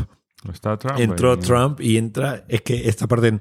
Está 0.52 0.76
Trump. 0.76 1.00
Entró 1.00 1.32
ahí. 1.32 1.38
Trump 1.38 1.80
y 1.80 1.96
entra, 1.96 2.44
es 2.48 2.62
que 2.62 2.88
esta 2.88 3.06
parte, 3.06 3.40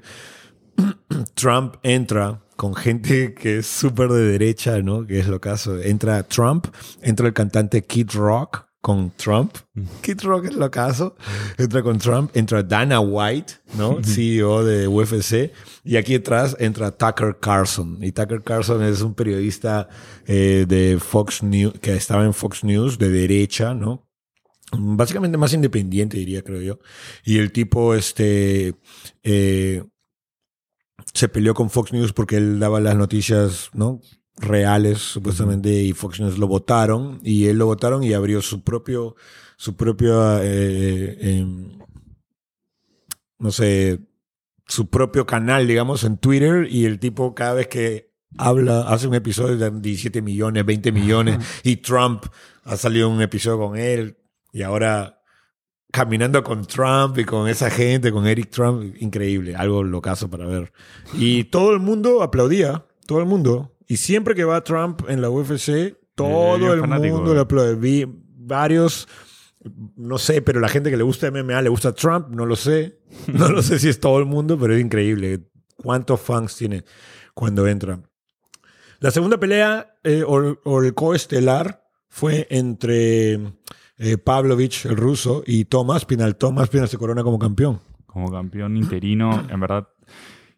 Trump 1.34 1.76
entra 1.82 2.40
con 2.58 2.74
gente 2.74 3.34
que 3.34 3.58
es 3.58 3.68
súper 3.68 4.08
de 4.08 4.32
derecha, 4.32 4.82
¿no? 4.82 5.06
Que 5.06 5.20
es 5.20 5.28
lo 5.28 5.40
caso. 5.40 5.80
Entra 5.80 6.24
Trump, 6.24 6.66
entra 7.02 7.28
el 7.28 7.32
cantante 7.32 7.84
Kid 7.84 8.10
Rock 8.14 8.66
con 8.80 9.12
Trump. 9.12 9.54
Kid 10.02 10.22
Rock 10.22 10.46
es 10.46 10.56
lo 10.56 10.68
caso. 10.68 11.14
Entra 11.56 11.84
con 11.84 11.98
Trump, 11.98 12.36
entra 12.36 12.64
Dana 12.64 12.98
White, 12.98 13.52
¿no? 13.76 14.02
CEO 14.02 14.64
de 14.64 14.88
UFC. 14.88 15.52
Y 15.84 15.98
aquí 15.98 16.16
atrás 16.16 16.56
entra 16.58 16.90
Tucker 16.90 17.36
Carlson. 17.40 17.98
Y 18.02 18.10
Tucker 18.10 18.42
Carlson 18.42 18.82
es 18.82 19.02
un 19.02 19.14
periodista 19.14 19.88
eh, 20.26 20.66
de 20.66 20.98
Fox 20.98 21.44
News, 21.44 21.74
que 21.80 21.94
estaba 21.94 22.24
en 22.24 22.34
Fox 22.34 22.64
News, 22.64 22.98
de 22.98 23.08
derecha, 23.08 23.72
¿no? 23.72 24.08
básicamente 24.76 25.38
más 25.38 25.54
independiente, 25.54 26.18
diría, 26.18 26.42
creo 26.42 26.60
yo. 26.60 26.78
Y 27.24 27.38
el 27.38 27.52
tipo, 27.52 27.94
este, 27.94 28.74
eh, 29.22 29.84
se 31.14 31.28
peleó 31.28 31.54
con 31.54 31.70
Fox 31.70 31.92
News 31.92 32.12
porque 32.12 32.36
él 32.36 32.58
daba 32.58 32.80
las 32.80 32.96
noticias, 32.96 33.70
¿no? 33.72 34.00
Reales, 34.36 34.98
supuestamente, 34.98 35.70
y 35.70 35.92
Fox 35.92 36.20
News 36.20 36.38
lo 36.38 36.46
votaron, 36.46 37.20
y 37.24 37.46
él 37.46 37.58
lo 37.58 37.66
votaron 37.66 38.04
y 38.04 38.12
abrió 38.12 38.40
su 38.40 38.62
propio, 38.62 39.16
su 39.56 39.76
propio, 39.76 40.40
eh, 40.40 41.16
em, 41.20 41.78
no 43.38 43.50
sé, 43.50 44.00
su 44.66 44.88
propio 44.88 45.26
canal, 45.26 45.66
digamos, 45.66 46.04
en 46.04 46.18
Twitter, 46.18 46.68
y 46.70 46.84
el 46.84 47.00
tipo 47.00 47.34
cada 47.34 47.54
vez 47.54 47.66
que 47.66 48.12
habla, 48.36 48.82
hace 48.82 49.08
un 49.08 49.14
episodio 49.14 49.56
de 49.56 49.70
17 49.70 50.22
millones, 50.22 50.64
20 50.64 50.92
millones, 50.92 51.38
y 51.64 51.76
Trump 51.76 52.24
ha 52.64 52.76
salido 52.76 53.08
un 53.08 53.20
episodio 53.22 53.58
con 53.58 53.76
él, 53.76 54.18
y 54.52 54.62
ahora 54.62 55.17
caminando 55.90 56.42
con 56.42 56.66
Trump 56.66 57.18
y 57.18 57.24
con 57.24 57.48
esa 57.48 57.70
gente, 57.70 58.12
con 58.12 58.26
Eric 58.26 58.50
Trump, 58.50 58.94
increíble, 59.00 59.56
algo 59.56 59.82
locazo 59.82 60.28
para 60.28 60.46
ver. 60.46 60.72
Y 61.14 61.44
todo 61.44 61.72
el 61.72 61.80
mundo 61.80 62.22
aplaudía, 62.22 62.86
todo 63.06 63.20
el 63.20 63.26
mundo. 63.26 63.74
Y 63.86 63.96
siempre 63.96 64.34
que 64.34 64.44
va 64.44 64.62
Trump 64.62 65.02
en 65.08 65.22
la 65.22 65.30
UFC, 65.30 65.96
todo 66.14 66.58
bien 66.58 66.72
el 66.72 66.80
fanático, 66.80 67.16
mundo 67.16 67.32
eh. 67.32 67.34
le 67.36 67.40
aplaude. 67.40 67.74
Vi 67.76 68.06
varios, 68.06 69.08
no 69.96 70.18
sé, 70.18 70.42
pero 70.42 70.60
la 70.60 70.68
gente 70.68 70.90
que 70.90 70.96
le 70.96 71.04
gusta 71.04 71.30
MMA 71.30 71.62
le 71.62 71.68
gusta 71.68 71.94
Trump, 71.94 72.28
no 72.30 72.44
lo 72.44 72.56
sé. 72.56 72.98
No 73.28 73.48
lo 73.48 73.62
sé 73.62 73.78
si 73.78 73.88
es 73.88 74.00
todo 74.00 74.18
el 74.18 74.26
mundo, 74.26 74.58
pero 74.58 74.74
es 74.74 74.80
increíble. 74.80 75.48
¿Cuántos 75.76 76.20
fans 76.20 76.56
tiene 76.56 76.84
cuando 77.32 77.66
entra? 77.66 78.00
La 79.00 79.10
segunda 79.10 79.38
pelea, 79.38 79.94
eh, 80.04 80.22
o, 80.26 80.58
o 80.64 80.82
el 80.82 80.92
coestelar, 80.92 81.84
fue 82.08 82.46
entre 82.50 83.40
eh, 83.98 84.16
Pavlovich, 84.18 84.86
el 84.86 84.96
ruso, 84.96 85.42
y 85.46 85.64
Tomás 85.64 86.04
Pinal. 86.04 86.36
Tomás 86.36 86.68
Pinal 86.68 86.88
se 86.88 86.98
corona 86.98 87.22
como 87.22 87.38
campeón. 87.38 87.80
Como 88.06 88.30
campeón 88.30 88.76
interino, 88.76 89.44
en 89.48 89.60
verdad. 89.60 89.88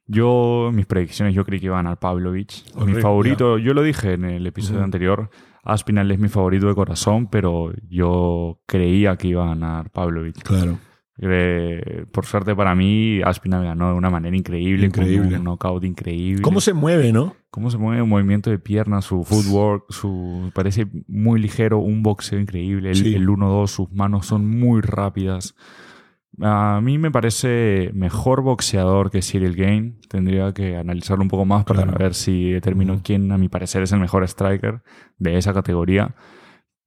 Yo, 0.06 0.70
mis 0.73 0.87
predicciones, 0.87 1.35
yo 1.35 1.44
creí 1.44 1.61
que 1.61 1.66
iba 1.66 1.76
a 1.76 1.82
ganar 1.82 1.99
Pavlovich. 1.99 2.64
mi 2.85 2.94
favorito, 3.00 3.59
yo 3.59 3.75
lo 3.75 3.82
dije 3.82 4.14
en 4.14 4.25
el 4.25 4.47
episodio 4.47 4.82
anterior, 4.82 5.30
Aspinal 5.62 6.11
es 6.11 6.18
mi 6.18 6.28
favorito 6.28 6.66
de 6.66 6.75
corazón, 6.75 7.28
pero 7.28 7.73
yo 7.88 8.61
creía 8.66 9.16
que 9.16 9.28
iba 9.28 9.44
a 9.44 9.49
ganar 9.49 9.90
Pavlovich. 9.90 10.42
Claro. 10.42 10.78
Eh, 11.22 12.06
por 12.12 12.24
suerte 12.24 12.54
para 12.56 12.74
mí, 12.74 13.20
Aspinal 13.22 13.62
ganó 13.64 13.88
de 13.90 13.94
una 13.94 14.08
manera 14.08 14.34
increíble, 14.36 14.86
Increíble. 14.86 15.28
con 15.28 15.38
un 15.38 15.44
knockout 15.44 15.84
increíble. 15.84 16.40
¿Cómo 16.42 16.60
se 16.60 16.72
mueve, 16.72 17.12
no? 17.12 17.36
cómo 17.50 17.68
se 17.68 17.78
mueve 17.78 18.00
el 18.02 18.06
movimiento 18.06 18.48
de 18.48 18.58
piernas, 18.60 19.04
su 19.06 19.24
footwork, 19.24 19.84
su 19.90 20.52
parece 20.54 20.86
muy 21.08 21.40
ligero, 21.40 21.78
un 21.80 22.02
boxeo 22.02 22.38
increíble, 22.38 22.90
el, 22.90 22.94
Sí. 22.96 23.14
el 23.14 23.28
1-2, 23.28 23.66
sus 23.72 23.90
manos 23.92 24.26
son 24.26 24.46
muy 24.48 24.80
rápidas. 24.82 25.56
A 26.40 26.80
mí 26.80 26.96
me 26.96 27.10
parece 27.10 27.90
mejor 27.92 28.40
boxeador 28.42 29.10
que 29.10 29.20
Cyril 29.20 29.56
Gain. 29.56 29.98
Tendría 30.08 30.54
que 30.54 30.76
analizarlo 30.76 31.22
un 31.22 31.28
poco 31.28 31.44
más 31.44 31.64
para 31.64 31.82
Claro. 31.82 31.98
ver 31.98 32.14
si 32.14 32.52
determino 32.52 33.00
quién, 33.02 33.30
a 33.32 33.36
mi 33.36 33.48
parecer, 33.48 33.82
es 33.82 33.90
el 33.92 33.98
mejor 34.00 34.22
striker 34.22 34.80
de 35.18 35.36
esa 35.36 35.52
categoría. 35.52 36.14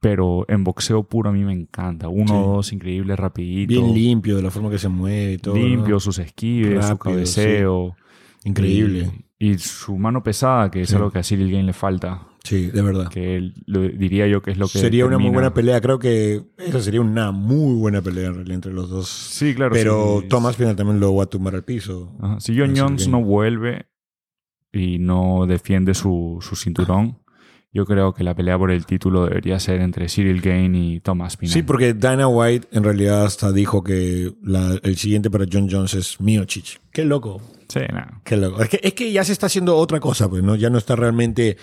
Pero 0.03 0.43
en 0.49 0.65
boxeo 0.65 1.03
puro 1.03 1.29
a 1.29 1.33
mí 1.33 1.45
me 1.45 1.53
encanta. 1.53 2.07
1-2, 2.09 2.73
increíble, 2.73 3.15
rapidito. 3.15 3.69
Bien 3.81 3.93
limpio, 3.93 4.35
de 4.35 4.41
la 4.43 4.51
forma 4.51 4.69
que 4.69 4.77
se 4.77 4.89
mueve 4.89 5.33
y 5.33 5.37
todo. 5.37 5.55
limpio, 5.55 5.93
¿no? 5.95 5.99
sus 6.01 6.19
esquives, 6.19 6.85
su 6.85 6.97
cabeceo. 6.97 7.95
Increíble. 8.43 9.11
Y, 9.39 9.51
y 9.51 9.57
su 9.59 9.97
mano 9.97 10.21
pesada, 10.21 10.69
que 10.69 10.81
es 10.81 10.89
Sí. 10.89 10.95
algo 10.95 11.09
que 11.09 11.19
a 11.19 11.23
Cyril 11.23 11.49
Gain 11.49 11.65
le 11.65 11.71
falta. 11.71 12.27
Sí, 12.43 12.67
de 12.67 12.81
verdad. 12.81 13.07
Que 13.07 13.37
él- 13.37 13.53
lo, 13.65 13.79
diría 13.79 14.27
yo 14.27 14.41
que 14.41 14.51
es 14.51 14.57
lo 14.57 14.67
que. 14.67 14.77
Sería 14.79 15.05
una 15.05 15.17
muy 15.17 15.29
buena 15.29 15.53
pelea. 15.53 15.79
Creo 15.79 15.97
que 15.99 16.43
esa 16.57 16.81
sería 16.81 16.99
una 16.99 17.31
muy 17.31 17.73
buena 17.75 18.01
pelea 18.01 18.27
en 18.27 18.33
realidad 18.35 18.55
entre 18.55 18.73
los 18.73 18.89
dos. 18.89 19.07
Sí, 19.07 19.55
claro. 19.55 19.71
Pero 19.73 20.19
sí. 20.21 20.27
Tomás 20.27 20.57
Pinal 20.57 20.75
también 20.75 20.99
lo 20.99 21.15
va 21.15 21.23
a 21.23 21.27
tumbar 21.27 21.55
al 21.55 21.63
piso. 21.63 22.11
Ajá. 22.21 22.41
Si 22.41 22.59
John 22.59 22.73
Jones 22.75 23.07
no 23.07 23.23
vuelve 23.23 23.85
y 24.73 24.99
no 24.99 25.45
defiende 25.47 25.93
su, 25.93 26.39
su 26.41 26.57
cinturón, 26.57 27.19
yo 27.73 27.85
creo 27.85 28.13
que 28.13 28.23
la 28.23 28.35
pelea 28.35 28.57
por 28.57 28.69
el 28.71 28.85
título 28.85 29.25
debería 29.25 29.59
ser 29.59 29.81
entre 29.81 30.07
Cyril 30.07 30.41
Gain 30.41 30.75
y 30.75 30.99
Thomas 30.99 31.37
Pinal. 31.37 31.53
Sí, 31.53 31.63
porque 31.63 31.93
Dana 31.95 32.27
White 32.27 32.67
en 32.71 32.83
realidad 32.83 33.25
hasta 33.25 33.51
dijo 33.51 33.83
que 33.83 34.33
la- 34.43 34.79
el 34.83 34.95
siguiente 34.97 35.29
para 35.31 35.45
John 35.51 35.67
Jones 35.69 35.93
es 35.95 36.21
Miocic. 36.21 36.79
Qué 36.91 37.03
loco. 37.03 37.41
Sí, 37.69 37.79
no. 37.91 38.21
Qué 38.23 38.37
loco. 38.37 38.61
Es 38.61 38.69
que, 38.69 38.79
es 38.83 38.93
que 38.93 39.11
ya 39.11 39.23
se 39.23 39.31
está 39.31 39.47
haciendo 39.47 39.75
otra 39.75 39.99
cosa, 39.99 40.29
pues, 40.29 40.43
¿no? 40.43 40.55
Ya 40.55 40.69
no 40.69 40.77
está 40.77 40.95
realmente. 40.95 41.57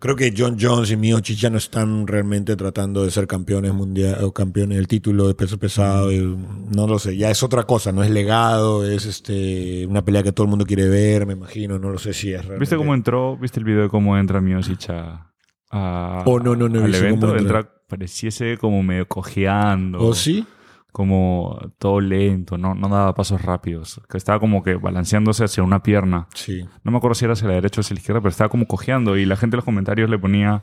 Creo 0.00 0.14
que 0.14 0.32
John 0.36 0.56
Jones 0.60 0.92
y 0.92 0.96
Miocic 0.96 1.38
ya 1.38 1.50
no 1.50 1.58
están 1.58 2.06
realmente 2.06 2.54
tratando 2.54 3.02
de 3.02 3.10
ser 3.10 3.26
campeones 3.26 3.72
mundiales 3.74 4.22
o 4.22 4.32
campeones 4.32 4.76
del 4.78 4.86
título 4.86 5.26
de 5.26 5.34
peso 5.34 5.58
pesado. 5.58 6.12
y 6.12 6.18
no 6.20 6.86
lo 6.86 6.98
sé. 7.00 7.16
Ya 7.16 7.30
es 7.32 7.42
otra 7.42 7.64
cosa, 7.64 7.90
no 7.90 8.04
es 8.04 8.10
legado, 8.10 8.88
es 8.88 9.06
este 9.06 9.86
una 9.86 10.04
pelea 10.04 10.22
que 10.22 10.30
todo 10.30 10.44
el 10.44 10.50
mundo 10.50 10.66
quiere 10.66 10.88
ver, 10.88 11.26
me 11.26 11.32
imagino. 11.32 11.78
No 11.80 11.88
lo 11.90 11.98
sé 11.98 12.12
si 12.12 12.28
es 12.28 12.40
realmente. 12.42 12.60
¿Viste 12.60 12.76
cómo 12.76 12.94
entró? 12.94 13.36
¿Viste 13.38 13.58
el 13.58 13.64
video 13.64 13.82
de 13.84 13.88
cómo 13.88 14.16
entra 14.16 14.40
Miocic 14.40 14.90
a, 14.90 15.27
a- 15.70 16.22
Oh, 16.26 16.38
no, 16.40 16.54
no, 16.56 16.68
no 16.68 16.84
al 16.84 16.94
evento? 16.94 17.36
entra. 17.36 17.68
pareciese 17.88 18.58
como 18.58 18.82
medio 18.82 19.06
cojeando. 19.08 19.98
¿O 20.00 20.14
sí? 20.14 20.46
como 20.90 21.56
todo 21.78 22.00
lento, 22.00 22.58
no, 22.58 22.74
no 22.74 22.88
daba 22.88 23.14
pasos 23.14 23.40
rápidos. 23.42 24.00
Que 24.10 24.16
estaba 24.16 24.40
como 24.40 24.64
que 24.64 24.74
balanceándose 24.74 25.44
hacia 25.44 25.62
una 25.62 25.80
pierna. 25.82 26.26
Sí. 26.34 26.64
No 26.82 26.90
me 26.90 26.96
acuerdo 26.98 27.14
si 27.14 27.24
era 27.24 27.34
hacia 27.34 27.46
la 27.46 27.54
derecha 27.54 27.80
o 27.80 27.82
hacia 27.82 27.94
la 27.94 28.00
izquierda, 28.00 28.20
pero 28.20 28.30
estaba 28.30 28.48
como 28.48 28.66
cojeando. 28.66 29.16
Y 29.16 29.24
la 29.24 29.36
gente 29.36 29.54
en 29.54 29.58
los 29.58 29.64
comentarios 29.64 30.10
le 30.10 30.18
ponía 30.18 30.62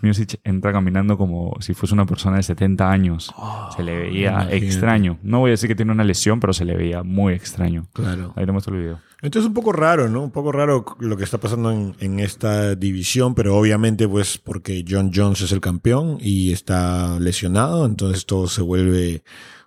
Music 0.00 0.40
entra 0.44 0.72
caminando 0.72 1.18
como 1.18 1.54
si 1.60 1.74
fuese 1.74 1.92
una 1.94 2.06
persona 2.06 2.36
de 2.36 2.44
70 2.44 2.90
años. 2.90 3.34
se 3.76 3.82
le 3.82 3.98
veía 3.98 4.48
extraño. 4.50 5.18
No 5.22 5.40
voy 5.40 5.50
a 5.50 5.52
decir 5.52 5.68
que 5.68 5.74
tiene 5.74 5.92
una 5.92 6.04
lesión, 6.04 6.40
pero 6.40 6.52
se 6.54 6.64
le 6.64 6.76
veía 6.76 7.02
muy 7.02 7.34
extraño. 7.34 7.84
Claro. 7.92 8.32
Ahí 8.36 8.46
te 8.46 8.52
muestro 8.52 8.74
el 8.76 8.80
video. 8.82 8.98
Entonces 9.24 9.48
un 9.48 9.54
poco 9.54 9.72
raro, 9.72 10.08
¿no? 10.08 10.22
Un 10.22 10.30
poco 10.30 10.52
raro 10.52 10.84
lo 11.00 11.16
que 11.16 11.24
está 11.24 11.38
pasando 11.38 11.72
en, 11.72 11.96
en 11.98 12.20
esta 12.20 12.74
división, 12.76 13.34
pero 13.34 13.56
obviamente 13.56 14.06
pues 14.06 14.38
porque 14.38 14.84
John 14.88 15.10
Jones 15.14 15.40
es 15.40 15.50
el 15.52 15.60
campeón 15.60 16.18
y 16.20 16.52
está 16.52 17.18
lesionado, 17.18 17.86
entonces 17.86 18.26
todo 18.26 18.46
se 18.46 18.60
vuelve 18.62 19.24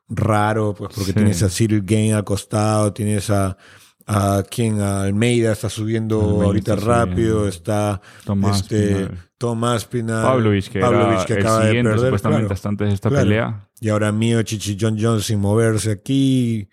raro, 0.09 0.73
pues 0.77 0.91
porque 0.93 1.11
Sí. 1.11 1.13
tienes 1.15 1.43
a 1.43 1.49
Cyril 1.49 1.81
Gain 1.83 2.13
al 2.13 2.23
costado, 2.23 2.93
tienes 2.93 3.29
a, 3.29 3.57
a 4.05 4.43
quien 4.49 4.79
a 4.79 5.01
Almeida 5.01 5.51
está 5.51 5.69
subiendo 5.69 6.21
Almeida 6.21 6.45
ahorita 6.45 6.73
está 6.75 6.85
rápido, 6.85 7.15
subiendo. 7.39 7.47
está 7.47 8.01
Tomás 8.25 8.61
este, 8.61 8.87
Pinal. 8.95 9.17
Tomás 9.37 9.85
Pinal, 9.85 10.23
Pavlovich, 10.23 10.69
que 10.69 10.79
Pavlovich, 10.79 11.25
que 11.25 11.33
acaba 11.33 11.65
de 11.65 11.73
perder, 11.83 11.99
supuestamente 12.05 12.41
claro. 12.43 12.53
hasta 12.53 12.69
antes 12.69 12.87
de 12.87 12.93
esta 12.93 13.09
Claro. 13.09 13.25
pelea. 13.25 13.67
Y 13.81 13.89
ahora 13.89 14.11
Miocic 14.11 14.65
y 14.67 14.77
John 14.79 14.97
Jones 14.99 15.25
sin 15.25 15.39
moverse 15.39 15.91
aquí. 15.91 16.69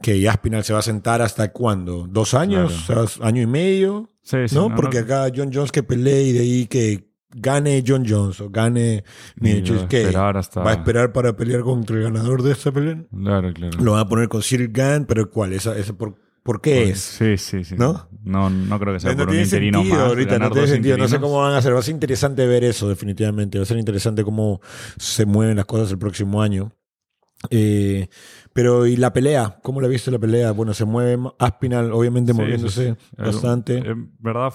Que 0.00 0.28
Aspinal 0.28 0.62
se 0.64 0.72
va 0.72 0.78
a 0.78 0.82
sentar 0.82 1.22
hasta 1.22 1.50
cuándo? 1.52 2.06
¿Dos 2.08 2.34
años? 2.34 2.84
Claro. 2.86 3.02
O 3.02 3.06
sea, 3.08 3.26
¿Año 3.26 3.42
y 3.42 3.46
medio? 3.46 4.12
Sí, 4.22 4.36
sí, 4.46 4.54
¿No? 4.54 4.74
Porque 4.74 4.98
acá 4.98 5.26
John 5.34 5.50
Jones 5.52 5.72
que 5.72 5.82
pelee 5.82 6.22
y 6.24 6.32
de 6.32 6.40
ahí 6.40 6.66
que 6.66 7.08
gane 7.30 7.82
John 7.86 8.04
Jones 8.08 8.40
o 8.40 8.48
gane 8.50 9.02
esperar 9.42 10.36
hasta- 10.36 10.60
¿Va 10.62 10.70
a 10.70 10.74
esperar 10.74 11.12
para 11.12 11.34
pelear 11.36 11.62
contra 11.62 11.96
el 11.96 12.02
ganador 12.04 12.42
de 12.42 12.52
esta 12.52 12.70
pelea? 12.72 13.04
Claro, 13.10 13.52
claro. 13.52 13.78
Lo 13.82 13.92
van 13.92 14.00
a 14.02 14.08
poner 14.08 14.28
con 14.28 14.42
Cyril 14.42 14.68
Gann, 14.72 15.04
pero 15.06 15.30
¿cuál? 15.30 15.52
¿Esa, 15.52 15.76
esa 15.76 15.92
por, 15.94 16.14
por 16.42 16.60
qué 16.60 16.90
es. 16.90 17.00
Sí, 17.00 17.36
sí, 17.36 17.64
sí. 17.64 17.74
¿No? 17.76 18.08
No, 18.22 18.48
no 18.50 18.78
creo 18.78 18.94
que 18.94 19.00
sea 19.00 19.10
no 19.12 19.16
por 19.18 19.26
un 19.28 19.30
tiene 19.32 19.44
interino 19.44 19.78
sentido 19.80 19.98
más. 20.00 20.08
ahorita, 20.08 20.38
no 20.38 20.50
tiene 20.50 20.68
sentido. 20.68 20.96
No 20.98 21.08
sé 21.08 21.18
cómo 21.20 21.40
van 21.40 21.54
a 21.54 21.58
hacer. 21.58 21.74
Va 21.74 21.78
a 21.80 21.82
ser 21.82 21.94
interesante 21.94 22.46
ver 22.46 22.64
eso, 22.64 22.88
definitivamente. 22.88 23.58
Va 23.58 23.62
a 23.62 23.66
ser 23.66 23.78
interesante 23.78 24.22
cómo 24.24 24.60
se 24.96 25.26
mueven 25.26 25.56
las 25.56 25.66
cosas 25.66 25.90
el 25.90 25.98
próximo 25.98 26.40
año. 26.42 26.72
Eh, 27.50 28.08
pero, 28.52 28.86
¿y 28.86 28.96
la 28.96 29.12
pelea? 29.12 29.58
¿Cómo 29.62 29.80
la 29.80 29.88
viste 29.88 30.10
la 30.10 30.18
pelea? 30.18 30.52
Bueno, 30.52 30.74
se 30.74 30.84
mueve 30.84 31.18
Aspinal, 31.38 31.92
obviamente 31.92 32.32
Sí, 32.32 32.38
moviéndose 32.40 32.88
sí, 32.88 32.96
sí. 32.98 33.06
Eh, 33.18 33.22
bastante. 33.26 33.78
En 33.78 34.12
verdad, 34.18 34.52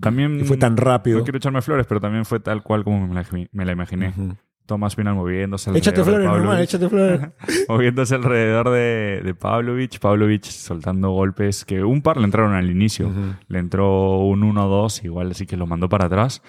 también. 0.00 0.40
y 0.40 0.44
fue 0.44 0.56
tan 0.58 0.76
rápido. 0.76 1.18
No 1.18 1.24
quiero 1.24 1.38
echarme 1.38 1.62
flores, 1.62 1.86
pero 1.86 2.00
también 2.00 2.24
fue 2.24 2.40
tal 2.40 2.62
cual 2.62 2.84
como 2.84 3.06
me 3.06 3.14
la, 3.14 3.26
me 3.52 3.64
la 3.64 3.72
imaginé. 3.72 4.08
Ujú. 4.10 4.36
Tomás 4.64 4.94
Pinal 4.94 5.16
moviéndose 5.16 5.70
Échate 5.76 6.00
alrededor 6.02 6.20
de 6.22 6.28
flores, 6.28 6.28
normal, 6.28 6.46
Pavlovich. 6.46 6.68
échate 6.68 6.88
flores. 6.88 7.66
moviéndose 7.68 8.14
alrededor 8.14 8.70
de, 8.70 9.20
de 9.24 9.34
Pavlovich. 9.34 9.98
Pavlovich 9.98 10.44
soltando 10.50 11.10
golpes 11.10 11.64
que 11.64 11.82
un 11.82 12.00
par 12.00 12.16
le 12.18 12.24
entraron 12.26 12.52
al 12.54 12.70
inicio. 12.70 13.08
Ujú. 13.08 13.34
Le 13.48 13.58
entró 13.58 14.20
un 14.20 14.42
1-2, 14.42 15.04
igual 15.04 15.32
así 15.32 15.46
que 15.46 15.56
lo 15.56 15.66
mandó 15.66 15.88
para 15.88 16.06
atrás. 16.06 16.42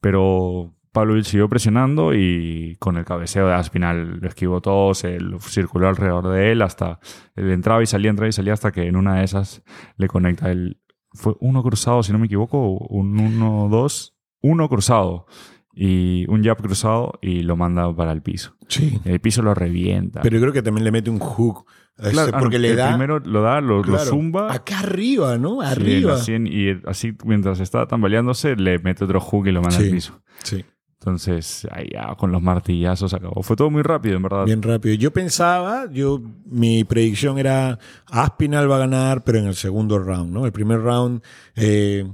Pero 0.00 0.74
Pavlovich 0.94 1.26
siguió 1.26 1.48
presionando 1.48 2.14
y 2.14 2.76
con 2.78 2.96
el 2.96 3.04
cabeceo 3.04 3.48
de 3.48 3.54
Aspinal 3.54 4.20
lo 4.20 4.28
esquivó 4.28 4.60
todo, 4.62 4.94
se 4.94 5.18
lo 5.20 5.40
circuló 5.40 5.88
alrededor 5.88 6.28
de 6.28 6.52
él 6.52 6.62
hasta 6.62 7.00
él 7.34 7.50
entraba 7.50 7.82
y 7.82 7.86
salía, 7.86 8.10
entraba 8.10 8.28
y 8.28 8.32
salía 8.32 8.52
hasta 8.54 8.70
que 8.72 8.86
en 8.86 8.94
una 8.96 9.16
de 9.16 9.24
esas 9.24 9.62
le 9.96 10.06
conecta 10.06 10.50
el 10.50 10.80
fue 11.12 11.34
uno 11.40 11.62
cruzado, 11.62 12.02
si 12.02 12.12
no 12.12 12.18
me 12.18 12.26
equivoco, 12.26 12.70
un 12.78 13.16
1-2, 13.16 14.14
uno 14.42 14.68
cruzado 14.68 15.26
y 15.72 16.24
un 16.28 16.42
jab 16.44 16.56
cruzado 16.62 17.18
y 17.20 17.42
lo 17.42 17.56
manda 17.56 17.94
para 17.94 18.12
el 18.12 18.22
piso. 18.22 18.56
Sí. 18.68 19.00
El 19.04 19.20
piso 19.20 19.42
lo 19.42 19.54
revienta. 19.54 20.22
Pero 20.22 20.36
yo 20.36 20.40
creo 20.42 20.52
que 20.52 20.62
también 20.62 20.84
le 20.84 20.92
mete 20.92 21.10
un 21.10 21.18
hook. 21.18 21.66
Claro, 21.96 22.32
ah, 22.34 22.38
porque 22.40 22.56
no, 22.58 22.62
le 22.62 22.74
da. 22.74 22.88
primero 22.88 23.20
lo 23.20 23.42
da, 23.42 23.60
lo, 23.60 23.76
lo 23.76 23.82
claro, 23.82 24.04
zumba 24.04 24.52
Acá 24.52 24.80
arriba, 24.80 25.38
¿no? 25.38 25.60
Sí, 25.60 25.66
Arriba. 25.66 26.12
la 26.12 26.18
100, 26.18 26.46
y 26.48 26.80
así 26.86 27.16
mientras 27.24 27.60
está 27.60 27.86
tambaleándose 27.86 28.56
le 28.56 28.80
mete 28.80 29.04
otro 29.04 29.20
hook 29.20 29.46
y 29.46 29.52
lo 29.52 29.60
manda 29.62 29.78
Sí. 29.78 29.84
al 29.84 29.90
piso. 29.90 30.22
Sí. 30.42 30.64
Entonces, 31.04 31.68
ahí 31.70 31.90
ya 31.92 32.14
con 32.14 32.32
los 32.32 32.40
martillazos 32.40 33.12
acabó. 33.12 33.42
Fue 33.42 33.56
todo 33.56 33.68
muy 33.68 33.82
rápido, 33.82 34.16
en 34.16 34.22
verdad. 34.22 34.46
Bien 34.46 34.62
rápido. 34.62 34.94
Yo 34.94 35.12
pensaba, 35.12 35.84
yo 35.92 36.22
mi 36.46 36.84
predicción 36.84 37.36
era 37.38 37.78
Aspinal 38.06 38.70
va 38.70 38.76
a 38.76 38.78
ganar, 38.78 39.22
pero 39.22 39.38
en 39.38 39.44
el 39.44 39.54
segundo 39.54 39.98
round, 39.98 40.32
¿no? 40.32 40.46
El 40.46 40.52
primer 40.52 40.80
round 40.80 41.22
eh, 41.56 42.10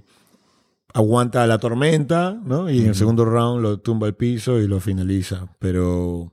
aguanta 0.93 1.47
la 1.47 1.59
tormenta, 1.59 2.33
¿no? 2.45 2.69
Y 2.69 2.81
en 2.81 2.89
el 2.89 2.95
segundo 2.97 3.25
round 3.25 3.63
lo 3.63 3.79
tumba 3.79 4.09
al 4.09 4.17
piso 4.17 4.59
y 4.59 4.67
lo 4.67 4.81
finaliza. 4.81 5.47
Pero 5.61 6.33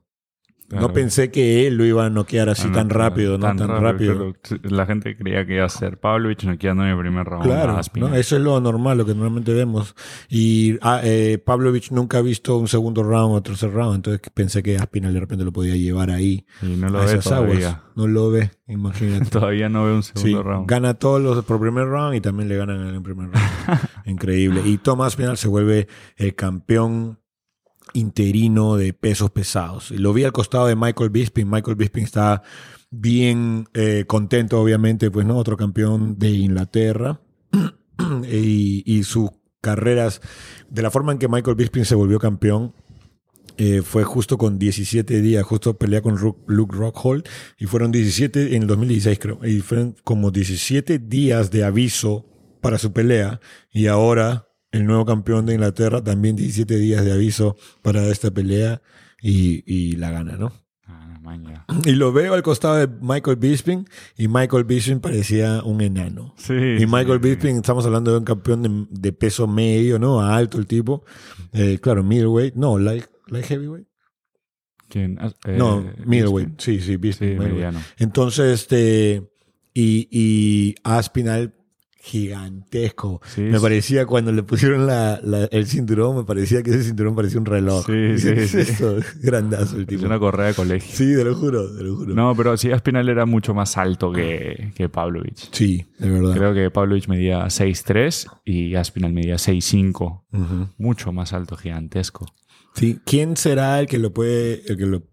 Claro. 0.70 0.88
no 0.88 0.94
pensé 0.94 1.32
que 1.32 1.66
él 1.66 1.76
lo 1.78 1.86
iba 1.86 2.06
a 2.06 2.10
noquear 2.10 2.50
así 2.50 2.64
Ah, 2.66 2.72
no, 2.72 2.74
tan 2.76 2.90
rápido, 2.90 3.38
¿no? 3.38 3.46
Tan, 3.56 3.58
rápido. 3.70 4.34
la 4.64 4.86
gente 4.86 5.16
creía 5.16 5.46
que 5.46 5.56
iba 5.56 5.66
a 5.66 5.70
ser 5.70 5.98
Pavlovich 5.98 6.44
noqueando 6.44 6.84
en 6.84 6.90
el 6.90 7.00
primer 7.00 7.26
round. 7.26 7.46
Claro. 7.46 7.80
¿no? 7.96 8.14
eso 8.16 8.36
es 8.36 8.42
lo 8.42 8.60
normal, 8.60 8.98
lo 8.98 9.06
que 9.06 9.14
normalmente 9.14 9.54
vemos. 9.54 9.96
Y 10.30 10.78
ah, 10.82 11.00
eh, 11.04 11.42
Pavlovich 11.44 11.92
nunca 11.92 12.18
ha 12.18 12.22
visto 12.22 12.58
un 12.58 12.68
segundo 12.68 13.02
round 13.02 13.34
o 13.36 13.42
tercer 13.42 13.72
round, 13.72 13.96
entonces 13.96 14.22
pensé 14.34 14.62
que 14.62 14.76
Aspinal 14.78 15.14
de 15.14 15.20
repente 15.22 15.46
lo 15.46 15.54
podía 15.54 15.76
llevar 15.78 16.10
ahí 16.12 16.46
Y 16.62 16.76
no 16.76 16.90
lo 16.90 17.00
a 17.00 17.06
ve 17.06 17.12
esas 17.14 17.28
aguas. 17.32 17.48
todavía. 17.60 17.84
No 17.96 18.08
lo 18.08 18.30
ve, 18.30 18.52
imagínate. 18.68 19.26
Todavía 19.32 19.70
no 19.70 19.86
ve 19.86 19.94
un 19.94 20.04
Sí, 20.04 20.12
segundo 20.16 20.44
round. 20.44 20.70
gana 20.70 20.94
todos 20.96 21.22
los 21.22 21.46
por 21.46 21.60
primer 21.62 21.86
round 21.88 22.16
y 22.16 22.22
también 22.22 22.50
le 22.50 22.58
ganan 22.58 22.86
en 22.88 22.94
el 22.96 23.02
primer 23.02 23.30
round. 23.32 23.80
Increíble. 24.06 24.62
Y 24.66 24.78
Thomas 24.80 25.16
Pinal 25.16 25.38
se 25.38 25.48
vuelve 25.48 25.88
el 26.18 26.36
campeón 26.36 27.20
interino 27.94 28.76
de 28.76 28.94
pesos 28.94 29.32
pesados. 29.32 29.92
Lo 29.92 30.14
vi 30.14 30.24
al 30.24 30.32
costado 30.32 30.68
de 30.68 30.76
Michael 30.76 31.10
Bisping. 31.10 31.50
Michael 31.50 31.76
Bisping 31.76 32.04
está 32.04 32.44
bien 32.90 33.68
eh, 33.74 34.06
contento, 34.08 34.62
obviamente, 34.62 35.12
pues 35.12 35.26
no, 35.26 35.38
otro 35.38 35.58
campeón 35.58 36.18
de 36.18 36.30
Inglaterra. 36.30 37.22
y, 38.32 38.84
y 38.86 39.04
sus 39.04 39.30
carreras, 39.62 40.22
de 40.70 40.82
la 40.82 40.92
forma 40.92 41.12
en 41.12 41.18
que 41.18 41.28
Michael 41.28 41.56
Bisping 41.56 41.86
se 41.86 41.96
volvió 41.96 42.20
campeón, 42.20 42.74
eh, 43.60 43.82
fue 43.82 44.04
justo 44.04 44.38
con 44.38 44.60
17 44.60 45.20
días, 45.20 45.44
justo 45.44 45.78
pelea 45.78 46.02
con 46.02 46.16
Luke 46.46 46.76
Rockhold, 46.76 47.28
y 47.58 47.66
fueron 47.66 47.92
17 47.92 48.56
en 48.56 48.62
el 48.62 48.68
2016 48.68 49.18
creo, 49.20 49.40
y 49.44 49.62
fueron 49.62 49.96
como 50.04 50.30
17 50.30 51.00
días 51.00 51.50
de 51.50 51.64
aviso 51.64 52.28
para 52.62 52.78
su 52.78 52.94
pelea, 52.94 53.42
y 53.72 53.88
ahora 53.88 54.47
el 54.78 54.86
nuevo 54.86 55.06
campeón 55.06 55.46
de 55.46 55.54
Inglaterra 55.54 56.04
también 56.04 56.36
17 56.36 56.78
días 56.78 57.04
de 57.04 57.12
aviso 57.12 57.58
para 57.82 58.06
esta 58.08 58.32
pelea, 58.32 58.82
y, 59.22 59.64
y 59.66 59.96
la 59.96 60.12
gana, 60.12 60.38
¿no? 60.38 60.54
Ah, 60.86 61.20
maña. 61.22 61.66
Y 61.86 61.92
lo 61.92 62.14
veo 62.14 62.34
al 62.34 62.44
costado 62.44 62.76
de 62.76 62.88
Michael 62.88 63.38
Bisping, 63.38 63.88
y 64.18 64.28
Michael 64.28 64.64
Bisping 64.64 65.00
parecía 65.00 65.64
un 65.64 65.82
enano. 65.82 66.34
Sí. 66.38 66.54
Y 66.54 66.86
Michael 66.86 67.20
sí. 67.22 67.30
Bisping, 67.30 67.58
estamos 67.58 67.86
hablando 67.86 68.12
de 68.12 68.20
un 68.20 68.26
campeón 68.26 68.62
de, 68.62 69.00
de 69.02 69.14
peso 69.14 69.48
medio, 69.48 70.00
¿no? 70.00 70.22
Alto 70.22 70.58
el 70.58 70.68
tipo. 70.68 71.04
Eh, 71.54 71.80
claro, 71.82 72.04
middleweight. 72.04 72.56
No, 72.56 72.78
light, 72.78 73.06
light 73.28 73.46
heavyweight. 73.46 73.88
¿Quién? 74.90 75.18
Ah, 75.20 75.32
eh, 75.46 75.58
no, 75.58 75.86
middleweight. 76.06 76.60
Sí, 76.62 76.80
sí, 76.80 76.98
Bisping. 76.98 77.40
Sí. 77.40 77.80
Entonces, 77.98 78.62
este. 78.62 79.30
Y, 79.74 80.08
y 80.10 80.76
Aspinal 80.84 81.54
gigantesco. 82.00 83.22
Sí, 83.26 83.42
me 83.42 83.60
parecía 83.60 84.06
cuando 84.06 84.32
le 84.32 84.44
pusieron 84.44 84.88
la, 84.88 85.20
la- 85.24 85.46
el 85.46 85.66
cinturón, 85.68 86.18
me 86.18 86.24
parecía 86.24 86.64
que 86.64 86.72
ese 86.72 86.84
cinturón 86.84 87.16
parecía 87.16 87.40
un 87.40 87.46
reloj. 87.46 87.86
Sí, 87.86 88.18
sí, 88.18 88.34
¿Qué 88.34 88.44
es 88.44 88.56
eso? 88.56 88.98
Grandazo 89.22 89.76
el 89.76 89.82
Es 89.84 89.88
tipo. 89.88 90.06
una 90.06 90.20
correa 90.20 90.48
de 90.48 90.54
colegio. 90.54 90.90
Sí, 90.96 91.16
te 91.16 91.24
lo 91.24 91.36
juro, 91.36 91.76
te 91.76 91.84
lo 91.84 91.96
juro. 91.96 92.14
No, 92.16 92.36
pero 92.36 92.58
sí, 92.58 92.72
Aspinal 92.72 93.10
era 93.10 93.26
mucho 93.26 93.54
más 93.54 93.78
alto 93.78 94.12
que, 94.12 94.72
que 94.76 94.90
Pavlovich. 94.90 95.50
Sí, 95.52 95.86
de 96.00 96.10
verdad. 96.10 96.34
Creo 96.36 96.54
que 96.54 96.72
Pavlovich 96.72 97.08
medía 97.08 97.46
6'3 97.46 98.28
y 98.46 98.76
Aspinal 98.76 99.14
medía 99.14 99.36
6'5. 99.36 100.24
Ujú. 100.32 100.70
Mucho 100.78 101.12
más 101.12 101.34
alto, 101.34 101.56
gigantesco. 101.56 102.26
Sí, 102.76 103.00
¿quién 103.06 103.38
será 103.38 103.80
el 103.80 103.88
que 103.88 103.98
lo 103.98 104.14
puede, 104.14 104.62
el 104.68 104.78
que 104.78 104.86
lo 104.86 105.04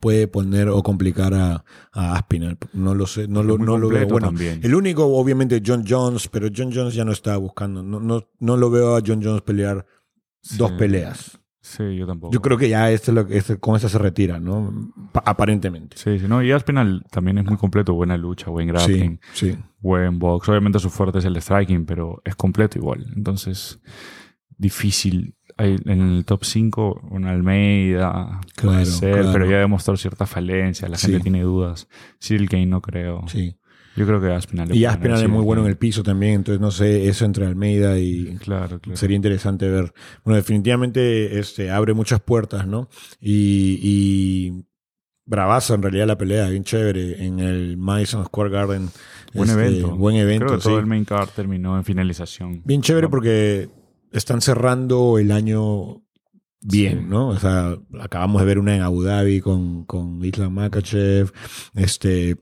puede 0.00 0.28
poner 0.28 0.68
o 0.68 0.82
complicar 0.82 1.34
a, 1.34 1.64
a 1.92 2.14
Aspinall? 2.16 2.56
No 2.72 2.94
lo 2.94 3.06
sé, 3.06 3.28
no 3.28 3.42
lo, 3.42 3.58
Muy 3.58 3.66
no 3.66 3.78
lo 3.78 3.88
veo. 3.88 4.06
Bueno, 4.08 4.26
también. 4.28 4.60
el 4.62 4.74
único, 4.74 5.04
obviamente, 5.06 5.62
John 5.64 5.84
Jones, 5.86 6.28
pero 6.28 6.48
John 6.54 6.70
Jones 6.74 6.94
ya 6.94 7.04
no 7.04 7.12
está 7.12 7.36
buscando. 7.36 7.82
No, 7.82 8.00
no, 8.00 8.28
no 8.40 8.56
lo 8.56 8.70
veo 8.70 8.96
a 8.96 9.02
John 9.06 9.20
Jones 9.22 9.42
pelear 9.42 9.84
dos 10.56 10.72
peleas. 10.72 11.38
Sí, 11.60 11.96
yo 11.96 12.06
tampoco. 12.06 12.32
Yo 12.32 12.40
creo 12.40 12.56
que 12.56 12.68
ya 12.70 12.90
este, 12.90 13.10
es 13.10 13.14
lo, 13.14 13.26
que- 13.26 13.36
este- 13.36 13.58
con 13.58 13.76
esa 13.76 13.90
se 13.90 13.98
retira, 13.98 14.40
¿no? 14.40 14.90
Pa- 15.12 15.22
aparentemente. 15.26 15.98
Sí, 15.98 16.18
sí, 16.18 16.26
no, 16.26 16.42
y 16.42 16.50
Aspinal 16.52 17.04
también 17.10 17.36
es 17.38 17.44
muy 17.44 17.56
completo, 17.58 17.92
buena 17.92 18.16
lucha, 18.16 18.48
buen 18.48 18.68
grappling, 18.68 19.20
Sí, 19.34 19.50
sí. 19.52 19.58
buen 19.80 20.18
box. 20.18 20.48
Obviamente 20.48 20.78
su 20.78 20.88
fuerte 20.88 21.18
es 21.18 21.26
el 21.26 21.36
striking, 21.42 21.84
pero 21.84 22.22
es 22.24 22.36
completo 22.36 22.78
igual. 22.78 23.04
Entonces, 23.14 23.80
difícil. 24.56 25.34
En 25.58 26.00
el 26.00 26.24
top 26.24 26.44
5, 26.44 27.08
un 27.10 27.24
Almeida, 27.26 28.40
puede 28.60 28.76
Claro, 28.84 28.84
ser, 28.86 29.12
claro. 29.14 29.32
pero 29.32 29.50
ya 29.50 29.58
demostró 29.58 29.96
ciertas 29.96 30.30
falencias, 30.30 30.90
la 30.90 30.96
gente 30.96 31.20
tiene 31.20 31.42
dudas. 31.42 31.88
Cyril 32.22 32.48
Kane 32.48 32.66
no 32.66 32.80
creo. 32.80 33.24
sí. 33.28 33.54
Yo 33.96 34.06
creo 34.06 34.20
que 34.20 34.28
Aspinal 34.32 34.68
Y 34.68 34.84
puede 34.84 34.96
ganar 34.96 35.24
es 35.24 35.28
muy 35.28 35.42
bueno 35.42 35.62
en 35.62 35.68
el 35.68 35.76
piso 35.76 36.04
también, 36.04 36.34
entonces 36.34 36.60
no 36.60 36.70
sé, 36.70 37.08
eso 37.08 37.24
entre 37.24 37.46
Almeida 37.46 37.98
y, 37.98 38.36
Claro, 38.36 38.78
claro. 38.78 38.96
Sería 38.96 39.16
interesante 39.16 39.68
ver. 39.68 39.92
Bueno, 40.24 40.36
definitivamente 40.36 41.40
este, 41.40 41.72
abre 41.72 41.94
muchas 41.94 42.20
puertas, 42.20 42.64
¿no? 42.68 42.88
Y, 43.20 43.80
y 43.82 44.64
bravazo 45.24 45.74
en 45.74 45.82
realidad 45.82 46.06
la 46.06 46.16
pelea, 46.16 46.48
bien 46.48 46.62
chévere 46.62 47.24
en 47.26 47.40
el 47.40 47.76
Madison 47.76 48.24
Square 48.24 48.50
Garden. 48.50 48.88
Buen 49.34 49.50
Este, 49.50 49.66
evento. 49.66 49.96
Buen 49.96 50.14
evento, 50.14 50.46
Creo 50.46 50.58
que 50.58 50.62
sí. 50.62 50.68
todo 50.68 50.78
el 50.78 50.86
main 50.86 51.04
card 51.04 51.30
terminó 51.34 51.76
en 51.76 51.82
finalización. 51.82 52.62
Bien 52.64 52.80
chévere 52.82 53.08
porque 53.08 53.68
están 54.12 54.40
cerrando 54.40 55.18
el 55.18 55.30
año 55.32 56.02
bien, 56.60 57.00
Sí. 57.00 57.04
¿no? 57.08 57.28
O 57.28 57.38
sea, 57.38 57.76
acabamos 58.00 58.40
de 58.40 58.46
ver 58.46 58.58
una 58.58 58.74
en 58.74 58.82
Abu 58.82 59.02
Dhabi 59.02 59.40
con, 59.40 59.84
con 59.84 60.24
Islam 60.24 60.54
Makachev, 60.54 61.32
este, 61.74 62.36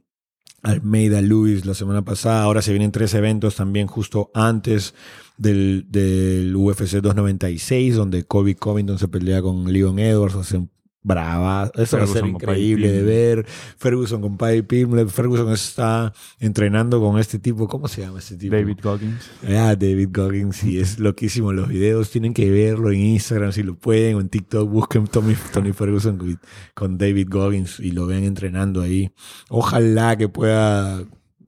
Almeida 0.62 1.20
Lewis 1.20 1.64
la 1.66 1.74
semana 1.74 2.02
pasada. 2.02 2.42
Ahora 2.42 2.62
se 2.62 2.72
vienen 2.72 2.92
tres 2.92 3.14
eventos 3.14 3.56
también 3.56 3.86
justo 3.86 4.30
antes 4.34 4.94
del, 5.36 5.86
del 5.88 6.54
UFC 6.56 6.96
296, 7.00 7.94
donde 7.94 8.24
Colby 8.24 8.54
Covington 8.54 8.98
se 8.98 9.08
pelea 9.08 9.42
con 9.42 9.72
Leon 9.72 9.98
Edwards. 9.98 10.34
Hacen 10.34 10.70
brava. 11.06 11.70
Eso 11.76 11.96
va 11.98 12.02
a 12.02 12.06
ser 12.08 12.26
increíble 12.26 12.90
de 12.90 13.02
ver. 13.02 13.46
Ferguson 13.78 14.20
con 14.20 14.36
Paddy 14.36 14.62
Pimblett. 14.62 15.08
Ferguson 15.08 15.52
está 15.52 16.12
entrenando 16.40 17.00
con 17.00 17.18
este 17.18 17.38
tipo. 17.38 17.68
¿Cómo 17.68 17.86
se 17.86 18.02
llama 18.02 18.18
este 18.18 18.36
tipo? 18.36 18.56
David 18.56 18.78
Goggins. 18.82 19.30
Ah, 19.44 19.76
David 19.78 20.08
Goggins, 20.12 20.56
sí, 20.56 20.78
es 20.80 20.98
loquísimo 20.98 21.52
los 21.52 21.68
videos. 21.68 22.10
Tienen 22.10 22.34
que 22.34 22.50
verlo 22.50 22.90
en 22.90 23.00
Instagram 23.00 23.52
si 23.52 23.62
lo 23.62 23.76
pueden 23.76 24.16
o 24.16 24.20
en 24.20 24.28
TikTok. 24.28 24.68
Busquen 24.68 25.06
Tommy, 25.06 25.36
Tony 25.52 25.72
Ferguson 25.72 26.18
con, 26.18 26.40
con 26.74 26.98
David 26.98 27.28
Goggins 27.30 27.78
y 27.78 27.92
lo 27.92 28.06
ven 28.06 28.24
entrenando 28.24 28.82
ahí. 28.82 29.12
Ojalá 29.48 30.16
que 30.16 30.28
pueda, 30.28 31.04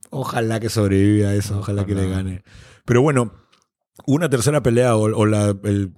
ojalá 0.09 0.59
que 0.61 0.69
sobreviva 0.69 1.29
a 1.29 1.35
eso, 1.35 1.59
ojalá, 1.59 1.85
que 1.85 1.95
le 1.95 2.09
gane. 2.09 2.43
Pero 2.85 3.01
bueno, 3.01 3.33
una 4.05 4.29
tercera 4.29 4.63
pelea 4.63 4.95
o, 4.95 5.01
o 5.15 5.25
la, 5.25 5.55
el- 5.63 5.91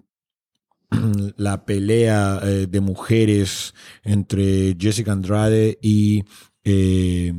la 1.38 1.66
pelea 1.66 2.40
eh, 2.44 2.68
de 2.70 2.82
mujeres 2.82 3.74
entre 4.04 4.76
Jessica 4.80 5.12
Andrade 5.12 5.80
y 5.82 6.24
eh, 6.64 7.34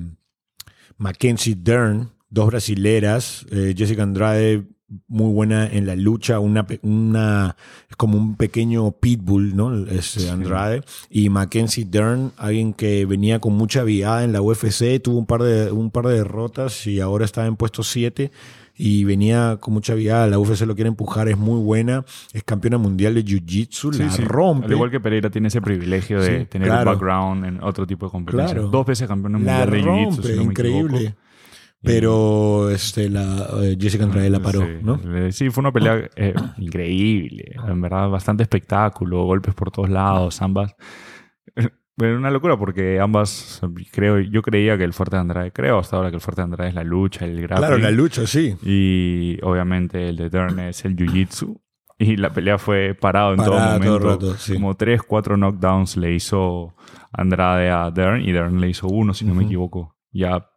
Mackenzie 0.97 1.57
Dern. 1.57 2.11
dos 2.31 2.47
brasileras, 2.47 3.47
eh, 3.51 3.75
Jessica 3.77 4.03
Andrade 4.03 4.65
muy 5.09 5.33
buena 5.33 5.67
en 5.67 5.87
la 5.87 5.97
lucha, 5.97 6.39
una, 6.39 6.67
una 6.83 7.57
es 7.89 7.97
como 7.97 8.19
un 8.19 8.37
pequeño 8.37 8.93
pitbull, 8.93 9.57
¿no? 9.57 9.87
Es 9.87 10.17
eh, 10.17 10.31
Andrade 10.31 10.83
y 11.11 11.29
Mackenzie 11.29 11.85
Dern, 11.85 12.33
alguien 12.37 12.73
que 12.75 13.07
venía 13.07 13.39
con 13.39 13.55
mucha 13.55 13.85
viada 13.85 14.25
en 14.25 14.33
la 14.33 14.43
UFC, 14.43 15.01
tuvo 15.03 15.19
un 15.19 15.27
par 15.27 15.43
de 15.43 15.73
un 15.73 15.91
par 15.91 16.07
de 16.07 16.15
derrotas 16.15 16.87
y 16.87 17.01
ahora 17.01 17.25
está 17.25 17.47
en 17.47 17.57
puesto 17.57 17.83
7 17.83 18.31
y 18.75 19.05
venía 19.05 19.59
con 19.61 19.75
mucha 19.75 19.95
viada, 19.95 20.27
la 20.27 20.39
UFC 20.39 20.63
lo 20.63 20.75
quiere 20.75 20.89
empujar, 20.89 21.29
es 21.29 21.37
muy 21.37 21.61
buena, 21.61 22.05
es 22.33 22.43
campeona 22.43 22.79
mundial 22.79 23.15
de 23.15 23.25
jiu-jitsu, 23.25 23.93
la 23.93 24.09
rompe. 24.27 24.67
Al 24.67 24.73
igual 24.73 24.91
que 24.91 25.01
Pereira 25.01 25.31
tiene 25.31 25.49
ese 25.49 25.61
privilegio 25.61 26.21
de 26.21 26.41
Sí, 26.41 26.47
tener 26.47 26.69
claro. 26.69 26.91
un 26.91 26.97
background 26.97 27.45
en 27.45 27.63
otro 27.63 27.87
tipo 27.87 28.07
de 28.07 28.13
competencia. 28.13 28.55
Claro. 28.55 28.69
Dos 28.69 28.87
veces 28.87 29.07
campeona 29.09 29.39
la 29.39 29.67
mundial 29.67 29.71
de 29.71 29.83
Jiu-Jitsu, 29.83 30.23
si 30.23 30.37
no 30.37 30.43
increíble. 30.43 31.15
Pero 31.85 32.71
este, 32.71 33.11
la, 33.11 33.49
eh, 33.63 33.77
Jessica 33.79 34.05
Andrade 34.05 34.31
la 34.31 34.39
paró, 34.41 34.63
Sí, 34.63 35.33
Sí, 35.33 35.51
fue 35.51 35.63
una 35.63 35.73
pelea 35.73 36.09
eh, 36.15 36.33
increíble. 36.59 37.57
En 37.67 37.81
verdad, 37.81 38.09
bastante 38.09 38.45
espectáculo, 38.45 39.25
golpes 39.25 39.53
por 39.55 39.71
todos 39.73 39.91
lados, 39.91 40.41
ambas. 40.43 40.75
Pero 41.97 42.17
una 42.17 42.31
locura 42.31 42.57
porque 42.57 42.99
ambas, 43.01 43.61
creo, 43.93 44.19
yo 44.21 44.41
creía 44.43 44.79
que 44.79 44.85
el 44.85 44.93
fuerte 44.95 45.17
de 45.17 45.21
Andrade, 45.21 45.53
creo 45.53 45.79
hasta 45.79 45.97
ahora 45.97 46.09
que 46.11 46.17
el 46.17 46.23
fuerte 46.23 46.41
de 46.41 46.45
Andrade 46.45 46.71
es 46.71 46.75
la 46.75 46.85
lucha, 46.85 47.25
el 47.27 47.37
grappling. 47.43 47.59
Claro, 47.59 47.79
la 47.79 47.91
lucha, 47.91 48.27
sí. 48.27 48.57
Y 48.63 49.39
obviamente 49.43 50.09
el 50.09 50.17
de 50.17 50.31
Dern 50.31 50.59
es 50.61 50.85
el 50.87 50.97
jiu-jitsu. 50.97 51.61
Y 51.99 52.17
la 52.17 52.31
pelea 52.31 52.59
fue 52.59 52.95
parado 52.95 53.33
en 53.33 53.37
Parada 53.37 53.79
todo 53.79 53.79
todo 53.79 54.09
momento. 54.09 54.09
rato, 54.29 54.37
sí. 54.39 54.55
Como 54.55 54.75
tres, 54.75 55.03
cuatro 55.03 55.37
knockdowns 55.37 55.97
le 55.99 56.13
hizo 56.15 56.75
Andrade 57.13 57.71
a 57.71 57.91
Dern 57.91 58.23
y 58.23 58.33
Dern 58.33 58.59
le 58.61 58.71
hizo 58.71 58.89
uno, 58.89 59.13
si 59.15 59.25
no 59.25 59.35
me 59.35 59.41
Ujú. 59.41 59.47
equivoco. 59.49 59.97
Ya 60.11 60.49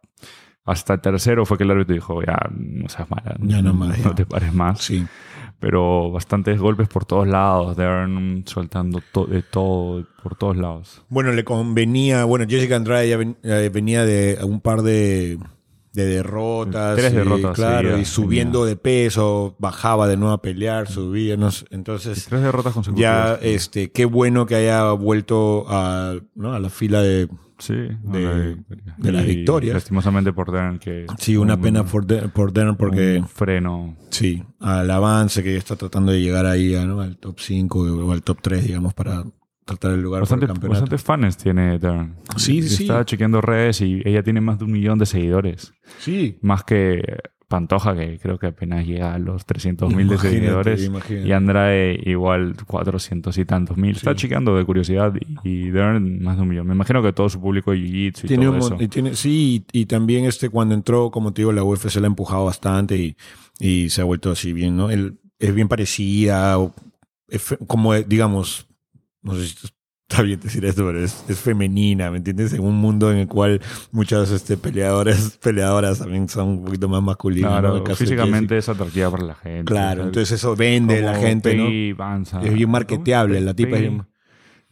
hasta 0.64 0.94
el 0.94 1.00
tercero 1.00 1.44
fue 1.46 1.56
que 1.58 1.64
el 1.64 1.70
árbitro 1.70 1.94
dijo, 1.94 2.22
ya 2.24 2.36
no 2.50 2.88
seas 2.88 3.08
mala, 3.10 3.36
Ya 3.42 3.62
no 3.62 3.74
más, 3.74 3.96
ya. 4.02 4.14
te 4.14 4.26
pares 4.26 4.52
más. 4.52 4.80
Sí. 4.80 5.06
Pero 5.58 6.10
bastantes 6.10 6.58
golpes 6.60 6.86
por 6.88 7.06
todos 7.06 7.26
lados, 7.26 7.76
Dern 7.76 8.44
soltando 8.46 9.00
to- 9.12 9.26
de 9.26 9.42
todo 9.42 10.04
por 10.22 10.36
todos 10.36 10.56
lados. 10.56 11.02
Bueno, 11.08 11.32
le 11.32 11.44
convenía, 11.44 12.24
bueno, 12.24 12.44
Jessica 12.48 12.76
Andrade 12.76 13.08
ya 13.08 13.16
ven- 13.16 13.36
venía 13.72 14.04
de 14.04 14.38
un 14.44 14.60
par 14.60 14.82
de, 14.82 15.38
de 15.96 16.04
derrotas. 16.06 16.94
Tres 16.96 17.12
y, 17.12 17.16
derrotas, 17.16 17.54
Claro, 17.56 17.98
y 17.98 18.04
subiendo 18.04 18.64
de 18.64 18.76
peso, 18.76 19.56
bajaba 19.58 20.06
de 20.06 20.16
nuevo 20.16 20.34
a 20.34 20.42
pelear, 20.42 20.86
subía, 20.88 21.36
no 21.36 21.48
entonces 21.70 22.26
Tres 22.28 22.42
derrotas 22.42 22.72
consecutivas. 22.74 23.40
ya, 23.40 23.46
este, 23.46 23.90
qué 23.90 24.04
bueno 24.04 24.46
que 24.46 24.54
haya 24.54 24.92
vuelto 24.92 25.64
a, 25.68 26.14
¿no? 26.34 26.52
a 26.52 26.60
la 26.60 26.68
fila 26.70 27.00
de... 27.02 27.28
sí, 27.58 27.72
de- 27.74 28.56
de 28.98 29.12
las 29.12 29.24
victorias. 29.26 29.74
Lastimosamente 29.74 30.32
por 30.32 30.52
Dern 30.52 30.78
que... 30.78 31.06
Sí, 31.18 31.36
una 31.36 31.54
un- 31.54 31.60
pena 31.62 31.84
por, 31.84 32.06
De- 32.06 32.28
por 32.28 32.52
Dern 32.52 32.76
porque... 32.76 33.18
un 33.18 33.28
freno 33.28 33.96
Sí, 34.10 34.42
al 34.60 34.90
avance 34.90 35.42
que 35.42 35.52
ya 35.52 35.58
está 35.58 35.76
tratando 35.76 36.12
de 36.12 36.20
llegar 36.20 36.44
ahí 36.46 36.74
¿no? 36.86 37.00
al 37.00 37.16
top 37.16 37.38
5 37.40 37.78
o 37.80 38.12
al 38.12 38.22
top 38.22 38.38
3, 38.42 38.64
digamos, 38.66 38.92
para 38.94 39.24
tratar 39.66 39.92
el 39.92 40.00
lugar 40.00 40.20
Bastante, 40.22 40.46
por 40.46 40.50
el 40.50 40.54
campeonato. 40.60 40.80
bastantes 40.80 41.02
fans 41.04 41.36
tiene 41.36 41.78
Dern. 41.78 42.14
Sí, 42.36 42.62
sí, 42.62 42.68
sí. 42.70 42.82
Estaba 42.84 43.04
chequeando 43.04 43.40
redes 43.42 43.82
y 43.82 44.00
ella 44.04 44.22
tiene 44.22 44.40
más 44.40 44.58
de 44.58 44.64
un 44.64 44.72
millón 44.72 44.98
de 44.98 45.04
seguidores. 45.06 45.74
Sí, 45.98 46.38
Más 46.40 46.64
que 46.64 47.02
Pantoja, 47.48 47.94
que 47.94 48.18
creo 48.18 48.38
que 48.40 48.46
apenas 48.48 48.84
llega 48.84 49.14
a 49.14 49.18
los 49.20 49.46
300 49.46 49.88
mil 49.94 50.08
de 50.08 50.14
Imagínate, 50.14 50.34
seguidores. 50.40 50.84
imagínate. 50.84 51.28
Y 51.28 51.32
Andrade 51.32 52.00
igual 52.04 52.56
400 52.66 53.38
y 53.38 53.44
tantos 53.44 53.76
mil. 53.76 53.94
Está 53.94 54.16
chequeando 54.16 54.56
de 54.56 54.64
curiosidad 54.64 55.12
y, 55.44 55.48
y 55.48 55.70
Dern 55.70 56.22
más 56.24 56.36
de 56.36 56.42
un 56.42 56.48
millón. 56.48 56.66
Me 56.66 56.74
imagino 56.74 57.02
que 57.04 57.12
todo 57.12 57.28
su 57.28 57.40
público 57.40 57.72
Jiu-Jitsu 57.72 58.24
y 58.24 58.26
tiene 58.28 58.46
todo 58.46 58.52
un 58.54 58.58
eso. 58.58 58.76
y 58.80 58.88
tiene, 58.88 59.14
sí, 59.14 59.64
y, 59.72 59.80
y 59.82 59.86
también 59.86 60.24
este 60.24 60.48
cuando 60.48 60.74
entró, 60.74 61.10
como 61.12 61.32
te 61.32 61.42
digo, 61.42 61.52
la 61.52 61.62
UFC 61.62 61.94
la 61.96 62.06
ha 62.06 62.06
empujado 62.08 62.44
bastante 62.46 62.96
y, 62.96 63.16
y 63.60 63.90
se 63.90 64.00
ha 64.00 64.04
vuelto 64.04 64.32
así 64.32 64.52
bien, 64.52 64.76
¿no? 64.76 64.90
Es 64.90 65.54
bien 65.54 65.68
parecida, 65.68 66.58
o- 66.58 66.74
como 67.68 67.94
digamos, 67.94 68.66
no 69.26 69.34
sé 69.34 69.46
si 69.48 69.66
está 70.08 70.22
bien 70.22 70.38
decir 70.40 70.64
esto, 70.64 70.84
pero 70.86 71.02
es, 71.04 71.24
es 71.28 71.38
femenina, 71.40 72.10
¿me 72.12 72.18
entiendes? 72.18 72.52
En 72.52 72.60
un 72.60 72.76
mundo 72.76 73.10
en 73.10 73.18
el 73.18 73.26
cual 73.26 73.60
muchas 73.90 74.30
este, 74.30 74.56
peleadoras, 74.56 75.36
peleadoras 75.42 75.98
también 75.98 76.28
son 76.28 76.48
un 76.48 76.64
poquito 76.64 76.88
más 76.88 77.02
masculinas. 77.02 77.50
¿no? 77.50 77.60
Claro, 77.82 77.96
físicamente 77.96 78.56
es 78.56 78.68
atractiva 78.68 79.10
para 79.10 79.24
la 79.24 79.34
gente. 79.34 79.64
Claro, 79.64 80.04
entonces 80.04 80.32
eso 80.38 80.54
vende 80.54 81.00
como 81.00 81.10
la 81.12 81.18
gente, 81.18 81.54
¿no? 81.56 81.64
Peggy 81.64 81.92
Vanza. 81.92 82.40
Es 82.42 82.54
bien 82.54 82.70
marketeable, 82.70 83.40
la 83.40 83.52
tipa 83.54 83.70
es 83.70 83.74
Peggy, 83.74 83.88
bien- 83.88 84.06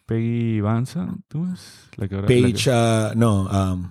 Peggy 0.06 0.60
Vanza, 0.60 1.08
¿tú 1.28 1.46
es? 1.52 1.88
La 1.96 2.06
que 2.08 2.14
ahora- 2.14 2.28
la 2.28 2.52
que- 2.52 2.70
ah, 2.72 3.12
no, 3.16 3.42
um, 3.72 3.90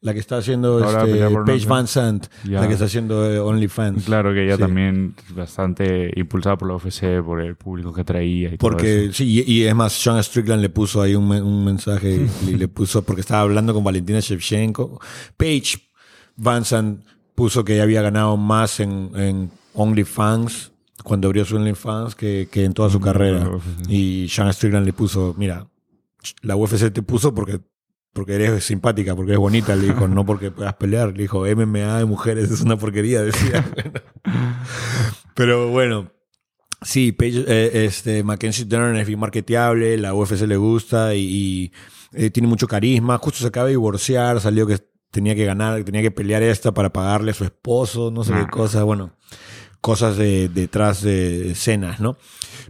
la 0.00 0.14
que 0.14 0.18
está 0.20 0.38
haciendo 0.38 0.78
este, 0.80 1.28
Paige 1.44 1.66
Van 1.66 1.86
Sant, 1.86 2.26
la 2.44 2.66
que 2.66 2.72
está 2.72 2.86
haciendo 2.86 3.30
eh, 3.30 3.38
OnlyFans. 3.38 4.04
Claro 4.04 4.32
que 4.32 4.44
ella 4.44 4.54
Sí. 4.56 4.60
también 4.62 5.14
es 5.28 5.34
bastante 5.34 6.10
impulsada 6.16 6.56
por 6.56 6.68
la 6.68 6.76
UFC, 6.76 7.22
por 7.22 7.40
el 7.42 7.54
público 7.56 7.92
que 7.92 8.02
traía 8.04 8.48
y 8.54 8.56
todo 8.56 8.70
Porque, 8.70 9.04
eso. 9.06 9.12
sí, 9.14 9.44
y, 9.46 9.52
y 9.52 9.64
es 9.64 9.74
más, 9.74 9.92
Sean 9.92 10.22
Strickland 10.22 10.62
le 10.62 10.70
puso 10.70 11.02
ahí 11.02 11.14
un, 11.14 11.28
me- 11.28 11.42
un 11.42 11.64
mensaje 11.64 12.26
y 12.46 12.54
le 12.54 12.68
puso, 12.68 13.02
porque 13.02 13.20
estaba 13.20 13.42
hablando 13.42 13.74
con 13.74 13.84
Valentina 13.84 14.20
Shevchenko. 14.20 15.00
Paige 15.36 15.78
Van 16.36 16.64
Sant 16.64 17.04
puso 17.34 17.64
que 17.64 17.80
había 17.82 18.00
ganado 18.02 18.36
más 18.36 18.80
en, 18.80 19.10
en 19.16 19.50
OnlyFans, 19.74 20.72
cuando 21.04 21.28
abrió 21.28 21.44
su 21.44 21.56
OnlyFans, 21.56 22.14
que, 22.14 22.48
que 22.50 22.64
en 22.64 22.72
toda 22.72 22.90
su 22.90 23.00
carrera. 23.00 23.40
la 23.40 23.50
UFC. 23.50 23.88
Y 23.90 24.28
Sean 24.28 24.52
Strickland 24.52 24.86
le 24.86 24.92
puso, 24.92 25.34
mira, 25.38 25.66
la 26.42 26.56
UFC 26.56 26.90
te 26.92 27.02
puso 27.02 27.34
porque, 27.34 27.60
porque 28.12 28.34
eres 28.34 28.64
simpática, 28.64 29.14
porque 29.14 29.32
eres 29.32 29.40
bonita, 29.40 29.76
le 29.76 29.86
dijo, 29.86 30.08
no 30.08 30.24
porque 30.26 30.50
puedas 30.50 30.74
pelear. 30.74 31.08
Le 31.12 31.22
dijo, 31.22 31.44
MMA 31.44 31.98
de 31.98 32.04
mujeres 32.04 32.50
es 32.50 32.60
una 32.60 32.76
porquería, 32.76 33.22
decía. 33.22 33.64
Pero 35.34 35.70
bueno, 35.70 36.10
sí, 36.82 37.16
eh, 37.20 37.70
este, 37.86 38.24
Mackenzie 38.24 38.64
Dern 38.64 38.96
es 38.96 39.06
bien 39.06 39.20
marketeable, 39.20 39.96
la 39.98 40.14
UFC 40.14 40.42
le 40.46 40.56
gusta 40.56 41.14
y, 41.14 41.20
y, 41.20 41.72
eh, 42.12 42.30
tiene 42.30 42.48
mucho 42.48 42.66
carisma. 42.66 43.18
Justo 43.18 43.40
se 43.40 43.46
acaba 43.46 43.66
de 43.66 43.72
divorciar, 43.72 44.40
salió 44.40 44.66
que 44.66 44.78
tenía 45.10 45.34
que 45.34 45.44
ganar, 45.44 45.82
tenía 45.84 46.02
que 46.02 46.10
pelear 46.10 46.42
esta 46.42 46.72
para 46.72 46.92
pagarle 46.92 47.30
a 47.30 47.34
su 47.34 47.44
esposo, 47.44 48.10
no 48.10 48.24
sé 48.24 48.32
qué 48.34 48.46
cosas, 48.46 48.82
bueno, 48.84 49.12
cosas 49.80 50.16
de, 50.16 50.48
detrás 50.48 51.02
de 51.02 51.52
escenas, 51.52 52.00
¿no? 52.00 52.16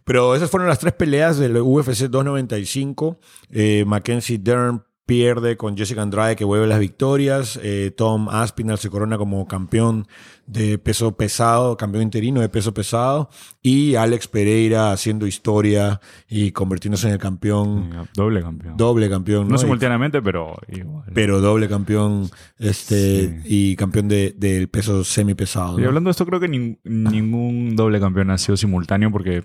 Pero 0.04 0.34
esas 0.34 0.50
fueron 0.50 0.68
las 0.68 0.78
tres 0.78 0.94
peleas 0.94 1.38
del 1.38 1.56
UFC 1.56 2.08
295. 2.08 3.18
Eh, 3.50 3.84
Mackenzie 3.86 4.38
Dern 4.38 4.84
pierde 5.08 5.56
con 5.56 5.74
Jessica 5.74 6.02
Andrade 6.02 6.36
que 6.36 6.44
vuelve 6.44 6.66
las 6.66 6.78
victorias. 6.80 7.58
Eh, 7.62 7.90
Tom 7.96 8.28
Aspinall 8.28 8.76
se 8.76 8.90
corona 8.90 9.16
como 9.16 9.48
campeón 9.48 10.06
de 10.46 10.78
peso 10.78 11.16
pesado, 11.16 11.78
campeón 11.78 12.02
interino 12.02 12.42
de 12.42 12.50
peso 12.50 12.74
pesado. 12.74 13.30
Y 13.62 13.94
Alex 13.94 14.28
Pereira 14.28 14.92
haciendo 14.92 15.26
historia 15.26 15.98
y 16.28 16.52
convirtiéndose 16.52 17.06
en 17.06 17.14
el 17.14 17.18
campeón, 17.18 18.06
Doble 18.14 18.42
campeón. 18.42 18.76
doble 18.76 19.08
campeón. 19.08 19.44
no 19.44 19.50
¿no? 19.52 19.56
Y- 19.56 19.58
simultáneamente, 19.60 20.20
pero 20.20 20.54
igual. 20.68 21.04
pero 21.14 21.40
doble 21.40 21.68
campeón 21.70 22.28
este 22.58 23.40
y 23.46 23.76
campeón 23.76 24.08
de- 24.08 24.34
del 24.36 24.68
peso 24.68 25.04
semipesado. 25.04 25.78
Y 25.78 25.82
¿no? 25.82 25.88
hablando 25.88 26.08
de 26.08 26.12
esto, 26.12 26.26
creo 26.26 26.38
que 26.38 26.48
nin- 26.50 26.78
ningún 26.84 27.74
doble 27.76 27.98
campeón 27.98 28.30
ha 28.30 28.36
sido 28.36 28.58
simultáneo 28.58 29.10
porque 29.10 29.42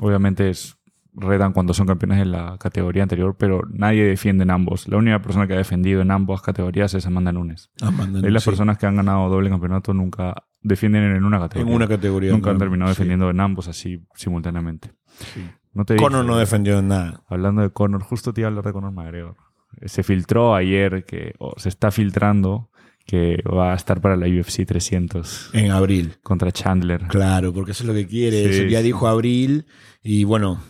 obviamente 0.00 0.50
es, 0.50 0.76
retan 1.16 1.52
cuando 1.52 1.72
son 1.74 1.86
campeones 1.86 2.20
en 2.20 2.30
la 2.32 2.56
categoría 2.58 3.02
anterior, 3.02 3.36
pero 3.38 3.62
nadie 3.72 4.04
defiende 4.04 4.42
en 4.44 4.50
ambos. 4.50 4.86
La 4.88 4.96
única 4.98 5.20
persona 5.22 5.46
que 5.46 5.54
ha 5.54 5.58
defendido 5.58 6.02
en 6.02 6.10
ambas 6.10 6.42
categorías 6.42 6.92
es 6.94 7.06
Amanda 7.06 7.32
Nunes. 7.32 7.70
Amanda, 7.80 8.20
Y 8.26 8.30
las 8.30 8.42
sí. 8.44 8.50
personas 8.50 8.78
que 8.78 8.86
han 8.86 8.96
ganado 8.96 9.28
doble 9.28 9.48
campeonato 9.50 9.94
nunca 9.94 10.44
defienden 10.60 11.04
en 11.16 11.24
una 11.24 11.36
en 11.36 11.42
categoría. 11.42 11.74
una 11.76 11.88
categoría. 11.88 12.32
Nunca 12.32 12.50
han 12.50 12.58
terminado 12.58 12.90
sí, 12.90 12.96
defendiendo 12.96 13.30
en 13.30 13.40
ambos 13.40 13.68
así 13.68 14.04
simultáneamente. 14.14 14.92
sí. 15.34 15.40
No 15.72 15.84
te 15.84 15.96
Conor 15.96 16.22
dije, 16.22 16.32
no 16.32 16.38
defendió 16.38 16.80
nada. 16.80 17.22
Hablando 17.28 17.60
de 17.60 17.68
Conor, 17.70 18.02
justo 18.02 18.32
te 18.32 18.40
iba 18.40 18.48
a 18.48 18.50
hablar 18.50 18.64
de 18.64 18.72
Conor 18.72 18.92
McGregor. 18.92 19.36
Se 19.84 20.02
filtró 20.02 20.54
ayer 20.54 21.04
que, 21.04 21.34
o 21.38 21.52
se 21.58 21.68
está 21.68 21.90
filtrando 21.90 22.70
que 23.04 23.42
va 23.42 23.72
a 23.72 23.76
estar 23.76 24.00
para 24.00 24.16
la 24.16 24.26
UFC 24.26 24.64
300 24.66 25.50
En 25.52 25.70
abril. 25.72 26.14
contra 26.22 26.50
Chandler. 26.50 27.02
Claro, 27.08 27.52
porque 27.52 27.72
eso 27.72 27.82
es 27.82 27.88
lo 27.88 27.92
que 27.94 28.06
quiere. 28.06 28.52
Sí, 28.54 28.70
ya 28.70 28.80
dijo 28.80 29.06
abril 29.06 29.66
y 30.02 30.24
bueno, 30.24 30.60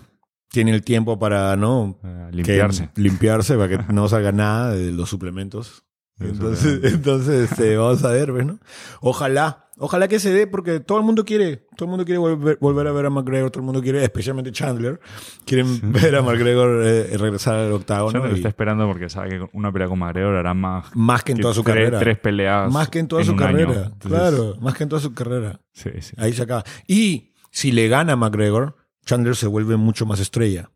tiene 0.57 0.71
el 0.73 0.83
tiempo 0.83 1.19
para 1.19 1.55
no 1.57 1.99
que- 2.03 2.37
limpiarse. 2.37 2.89
limpiarse 2.97 3.57
para 3.57 3.69
que 3.69 3.79
no 3.93 4.09
salga 4.09 4.33
nada 4.33 4.73
de 4.73 4.91
los 4.91 5.09
suplementos. 5.11 5.85
Entonces, 6.19 6.81
entonces 6.95 7.51
este, 7.51 7.77
vamos 7.77 8.03
a 8.05 8.09
ver, 8.09 8.33
¿ves, 8.33 8.47
¿no? 8.47 8.59
Ojalá, 9.03 9.69
ojalá 9.77 10.09
que 10.09 10.19
se 10.19 10.33
dé 10.33 10.47
porque 10.47 10.81
todo 10.81 10.97
el 10.97 11.05
mundo 11.05 11.27
quiere, 11.27 11.67
todo 11.77 11.85
el 11.85 11.91
mundo 11.91 12.07
quiere 12.07 12.17
volver, 12.17 12.57
volver 12.59 12.87
a 12.87 12.93
ver 12.93 13.05
a 13.05 13.11
McGregor, 13.11 13.51
todo 13.51 13.61
el 13.61 13.67
mundo 13.67 13.83
quiere, 13.83 14.03
especialmente 14.03 14.51
Chandler, 14.51 14.99
quieren 15.45 15.93
ver 15.93 16.17
a 16.17 16.23
McGregor 16.23 16.83
eh, 16.87 17.19
regresar 17.19 17.57
al 17.57 17.73
octágono. 17.73 18.13
Chandler 18.13 18.33
y- 18.33 18.37
está 18.37 18.49
esperando 18.49 18.87
porque 18.87 19.11
sabe 19.11 19.29
que 19.29 19.47
una 19.53 19.71
pelea 19.71 19.89
con 19.89 19.99
McGregor 19.99 20.37
hará 20.37 20.55
más 20.55 20.87
más 20.97 21.23
que 21.23 21.33
en 21.33 21.37
que 21.37 21.43
toda 21.43 21.53
su 21.53 21.63
tres, 21.63 21.75
carrera. 21.77 21.99
tres 21.99 22.19
peleas. 22.19 22.73
más 22.73 22.89
que 22.89 22.99
en 22.99 23.09
toda 23.09 23.23
su 23.23 23.37
carrera. 23.37 23.91
Entonces, 23.93 24.09
claro, 24.11 24.57
más 24.63 24.73
que 24.75 24.83
en 24.85 24.89
toda 24.89 25.03
su 25.03 25.13
carrera. 25.13 25.61
Sí, 25.75 25.91
sí. 26.01 26.15
Ahí 26.17 26.33
se 26.33 26.43
acaba. 26.45 26.65
Y 26.87 27.35
si 27.51 27.73
le 27.73 27.89
gana 27.89 28.15
a 28.15 28.17
McGregor, 28.17 28.75
Chandler 29.07 29.35
se 29.37 29.47
vuelve 29.47 29.77
mucho 29.77 30.05
más 30.05 30.21
estrella. 30.21 30.71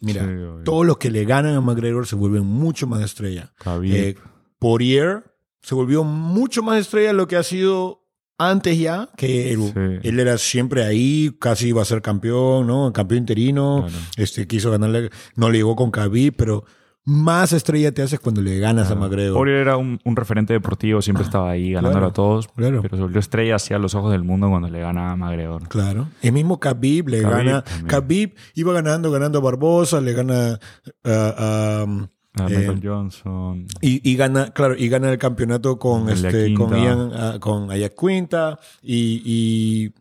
Mira, 0.00 0.24
Sí, 0.26 0.62
todos 0.64 0.84
los 0.84 0.98
que 0.98 1.10
le 1.10 1.24
ganan 1.24 1.54
a 1.54 1.60
McGregor 1.62 2.06
se 2.06 2.16
vuelven 2.16 2.44
mucho 2.44 2.86
más 2.86 3.02
estrella. 3.02 3.52
Eh, 3.84 4.14
Poirier 4.58 5.24
se 5.62 5.74
volvió 5.74 6.04
mucho 6.04 6.62
más 6.62 6.78
estrella 6.78 7.08
de 7.08 7.14
lo 7.14 7.26
que 7.26 7.36
ha 7.36 7.42
sido 7.42 8.04
antes 8.36 8.78
ya, 8.78 9.08
que 9.16 9.52
él, 9.52 9.60
Sí. 10.02 10.08
él 10.08 10.18
era 10.20 10.36
siempre 10.38 10.84
ahí, 10.84 11.34
casi 11.38 11.68
iba 11.68 11.82
a 11.82 11.84
ser 11.86 12.00
campeón, 12.02 12.66
¿no? 12.66 12.92
Campeón 12.92 13.18
interino, 13.18 13.86
Claro. 13.88 14.04
este, 14.16 14.46
quiso 14.46 14.70
ganarle, 14.70 15.10
no 15.36 15.50
le 15.50 15.58
llegó 15.58 15.76
con 15.76 15.90
Khabib, 15.90 16.34
pero 16.36 16.64
más 17.04 17.52
estrella 17.52 17.92
te 17.92 18.02
haces 18.02 18.20
cuando 18.20 18.42
le 18.42 18.58
ganas 18.58 18.90
a 18.90 18.94
McGregor. 18.94 19.34
Poirier 19.36 19.58
era 19.58 19.76
un, 19.76 19.98
un 20.04 20.16
referente 20.16 20.52
deportivo, 20.52 21.00
siempre 21.02 21.24
estaba 21.24 21.50
ahí 21.50 21.72
ganándolo 21.72 21.92
Claro, 21.94 22.06
a 22.08 22.12
todos, 22.12 22.48
claro. 22.48 22.82
pero 22.82 22.96
se 22.96 23.02
volvió 23.02 23.18
estrella 23.20 23.56
hacia 23.56 23.78
los 23.78 23.94
ojos 23.94 24.12
del 24.12 24.22
mundo 24.22 24.48
cuando 24.50 24.68
le 24.68 24.80
gana 24.80 25.12
a 25.12 25.16
McGregor. 25.16 25.66
Claro. 25.68 26.08
El 26.22 26.32
mismo 26.32 26.60
Khabib 26.60 27.08
le 27.08 27.22
Khabib 27.22 27.36
gana. 27.36 27.62
también. 27.64 27.86
Khabib 27.86 28.34
iba 28.54 28.72
ganando, 28.72 29.10
ganando 29.10 29.38
a 29.38 29.42
Barbosa, 29.42 30.00
le 30.00 30.12
gana 30.12 30.58
a- 31.04 31.34
a, 31.84 31.86
A 32.38 32.46
Eh, 32.48 32.58
Michael 32.58 32.80
Johnson. 32.80 33.66
y, 33.80 34.08
y 34.08 34.14
gana, 34.14 34.50
claro, 34.52 34.76
y 34.78 34.88
gana 34.88 35.10
el 35.10 35.18
campeonato 35.18 35.80
con 35.80 36.08
El 36.08 36.24
este, 36.24 36.54
con. 36.54 36.70
Ian, 36.80 37.10
ah, 37.12 37.36
con 37.40 37.72
Ayak 37.72 37.94
Quinta 37.98 38.56
y, 38.82 39.20
y 39.24 39.92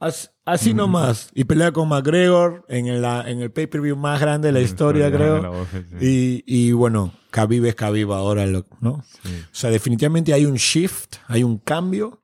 as- 0.00 0.34
así 0.44 0.74
nomás. 0.74 1.30
Y 1.34 1.44
pelea 1.44 1.70
con 1.72 1.88
McGregor 1.88 2.64
en, 2.68 3.00
la, 3.00 3.30
en 3.30 3.40
el 3.40 3.52
pay-per-view 3.52 3.96
más 3.96 4.20
grande 4.20 4.48
de 4.48 4.52
la 4.52 4.60
historia, 4.60 5.10
creo. 5.12 5.64
Y, 6.00 6.42
y 6.46 6.72
bueno, 6.72 7.12
Khabib 7.30 7.64
es 7.66 7.74
Khabib 7.76 8.12
ahora, 8.12 8.46
¿no? 8.80 9.04
Sí. 9.22 9.28
O 9.44 9.54
sea, 9.54 9.70
definitivamente 9.70 10.32
hay 10.32 10.46
un 10.46 10.54
shift, 10.56 11.16
hay 11.28 11.44
un 11.44 11.58
cambio 11.58 12.22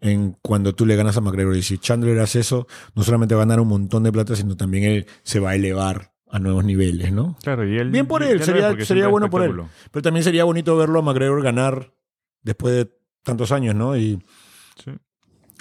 en 0.00 0.36
cuando 0.42 0.74
tú 0.74 0.86
le 0.86 0.94
ganas 0.96 1.16
a 1.16 1.20
McGregor. 1.20 1.56
Y 1.56 1.62
si 1.62 1.76
Chandler 1.78 2.18
hace 2.20 2.40
eso, 2.40 2.66
no 2.94 3.02
solamente 3.02 3.34
va 3.34 3.42
a 3.42 3.44
ganar 3.44 3.60
un 3.60 3.68
montón 3.68 4.04
de 4.04 4.12
plata, 4.12 4.34
sino 4.36 4.56
también 4.56 4.84
él 4.84 5.06
se 5.24 5.40
va 5.40 5.50
a 5.50 5.54
elevar 5.56 6.12
a 6.30 6.38
nuevos 6.38 6.64
niveles, 6.64 7.10
¿no? 7.12 7.36
Claro, 7.42 7.66
y 7.66 7.76
él. 7.78 7.90
Bien 7.90 8.06
por 8.06 8.22
él, 8.22 8.42
sería, 8.44 8.74
sería 8.84 9.08
bueno 9.08 9.28
por 9.30 9.42
él. 9.42 9.56
Pero 9.90 10.02
también 10.02 10.22
sería 10.24 10.44
bonito 10.44 10.76
verlo 10.76 10.98
a 11.00 11.02
McGregor 11.02 11.42
ganar 11.42 11.94
después 12.42 12.74
de 12.74 12.92
tantos 13.24 13.50
años, 13.50 13.74
¿no? 13.74 13.96
Y 13.96 14.22
Sí. 14.84 14.92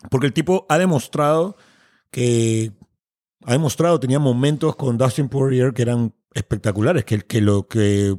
Porque 0.10 0.28
el 0.28 0.34
tipo 0.34 0.66
ha 0.70 0.78
demostrado 0.78 1.58
que 2.12 2.72
ha 3.46 3.52
demostrado, 3.52 4.00
tenía 4.00 4.20
momentos 4.20 4.76
con 4.76 4.98
Dustin 4.98 5.30
Poirier 5.30 5.74
que 5.74 5.82
eran 5.84 6.14
espectaculares, 6.34 7.06
que, 7.06 7.20
que 7.20 7.42
lo 7.42 7.68
que 7.68 8.16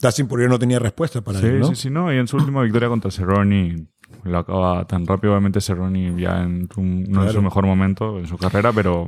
Dustin 0.00 0.26
Poirier 0.28 0.50
no 0.50 0.58
tenía 0.58 0.78
respuesta 0.78 1.22
para 1.22 1.40
Sí, 1.40 1.46
él, 1.46 1.60
¿no? 1.60 1.68
sí, 1.68 1.74
sí, 1.76 1.90
no. 1.90 2.12
Y 2.12 2.16
en 2.18 2.26
su 2.28 2.36
última 2.36 2.62
victoria 2.62 2.88
contra 2.88 3.10
Cerrone, 3.10 3.86
lo 4.26 4.38
acaba 4.38 4.84
tan 4.86 5.06
rápido, 5.06 5.32
obviamente 5.32 5.60
Cerrone 5.60 6.14
ya 6.20 6.42
en 6.42 6.68
un- 6.76 7.02
no 7.04 7.10
Claro. 7.10 7.26
en 7.28 7.32
su 7.34 7.42
mejor 7.42 7.66
momento 7.66 8.18
en 8.18 8.26
su 8.26 8.36
carrera, 8.38 8.72
pero 8.72 9.06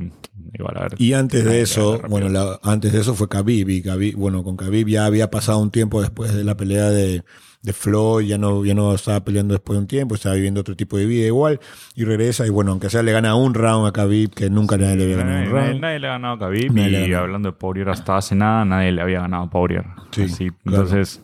igual 0.53 0.77
a 0.77 0.81
ver. 0.83 0.95
Y 0.97 1.13
antes 1.13 1.43
de 1.45 1.61
eso, 1.61 1.99
bueno, 2.09 2.29
la- 2.29 2.59
antes 2.63 2.91
de 2.93 2.99
eso 3.01 3.13
fue 3.15 3.27
Khabib 3.27 3.69
y 3.69 3.81
Khabib, 3.81 4.15
bueno, 4.15 4.43
con 4.43 4.55
Khabib 4.57 4.87
ya 4.87 5.05
había 5.05 5.29
pasado 5.29 5.59
un 5.59 5.71
tiempo 5.71 6.01
después 6.01 6.33
de 6.33 6.43
la 6.43 6.55
pelea 6.57 6.89
de, 6.89 7.23
de 7.61 7.73
Floyd, 7.73 8.25
ya 8.25 8.37
no, 8.37 8.63
ya 8.63 8.73
no 8.73 8.93
estaba 8.95 9.19
peleando 9.25 9.53
después 9.53 9.75
de 9.75 9.81
un 9.81 9.87
tiempo, 9.87 10.15
estaba 10.15 10.35
viviendo 10.35 10.61
otro 10.61 10.77
tipo 10.77 10.97
de 10.97 11.05
vida 11.05 11.25
igual 11.27 11.59
y 11.93 12.05
regresa 12.05 12.47
y 12.47 12.49
bueno, 12.49 12.71
aunque 12.71 12.89
sea 12.89 13.03
le 13.03 13.11
gana 13.11 13.35
un 13.35 13.53
round 13.53 13.85
a 13.85 13.91
Khabib 13.91 14.29
que 14.33 14.49
nunca 14.49 14.77
nadie 14.77 14.95
le 14.95 15.03
había 15.03 15.17
ganado 15.17 15.37
Nadie, 15.39 15.49
un 15.49 15.55
round. 15.55 15.81
nadie 15.81 15.99
le 15.99 16.07
ha 16.07 16.11
ganado 16.11 16.33
a 16.35 16.39
Khabib 16.39 16.71
Nadie 16.73 17.07
y 17.09 17.13
hablando 17.13 17.51
de 17.51 17.57
Poirier 17.57 17.89
hasta 17.89 18.15
hace 18.15 18.33
nada 18.33 18.63
nadie 18.63 18.93
le 18.93 19.01
había 19.01 19.19
ganado 19.19 19.43
a 19.43 19.49
Poirier. 19.49 19.83
Sí, 20.11 20.21
Así, 20.23 20.49
claro. 20.63 20.83
Entonces, 20.83 21.21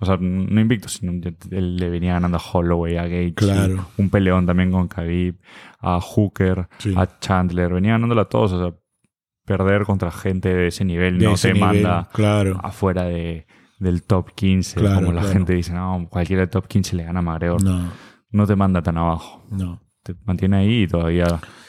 o 0.00 0.06
sea, 0.06 0.16
no 0.20 0.60
invicto, 0.60 0.88
sino 0.88 1.12
le 1.50 1.88
venía 1.90 2.14
ganando 2.14 2.36
a 2.38 2.40
Holloway, 2.52 2.96
a 2.96 3.04
Gage, 3.04 3.34
Claro. 3.34 3.86
un 3.96 4.10
peleón 4.10 4.46
también 4.46 4.70
con 4.70 4.88
Khabib, 4.88 5.36
a 5.80 6.00
Hooker, 6.00 6.68
Sí. 6.78 6.94
a 6.96 7.08
Chandler, 7.20 7.72
venía 7.74 7.92
ganándole 7.92 8.20
a 8.20 8.24
todos, 8.26 8.52
o 8.52 8.62
sea, 8.70 8.74
perder 9.44 9.84
contra 9.84 10.10
gente 10.10 10.54
de 10.54 10.66
ese 10.68 10.84
nivel 10.84 11.18
De 11.18 11.24
no 11.26 11.32
nivel, 11.34 11.58
manda 11.58 12.08
claro. 12.12 12.60
afuera 12.62 13.04
de, 13.04 13.46
del 13.78 14.02
top 14.02 14.32
15, 14.34 14.78
Claro, 14.80 14.96
como 14.96 15.12
la 15.12 15.20
claro. 15.22 15.32
gente 15.34 15.52
dice, 15.54 15.72
no, 15.72 16.06
cualquiera 16.10 16.40
del 16.42 16.50
top 16.50 16.66
15 16.68 16.96
le 16.96 17.04
gana 17.04 17.20
a 17.20 17.22
McGregor. 17.22 17.62
No. 17.62 17.88
No, 18.30 18.46
te 18.46 18.56
manda 18.56 18.82
tan 18.82 18.98
abajo. 18.98 19.44
no. 19.50 19.80
Te 20.02 20.14
mantiene 20.24 20.56
ahí 20.58 20.82
y 20.84 20.86
todavía 20.86 21.26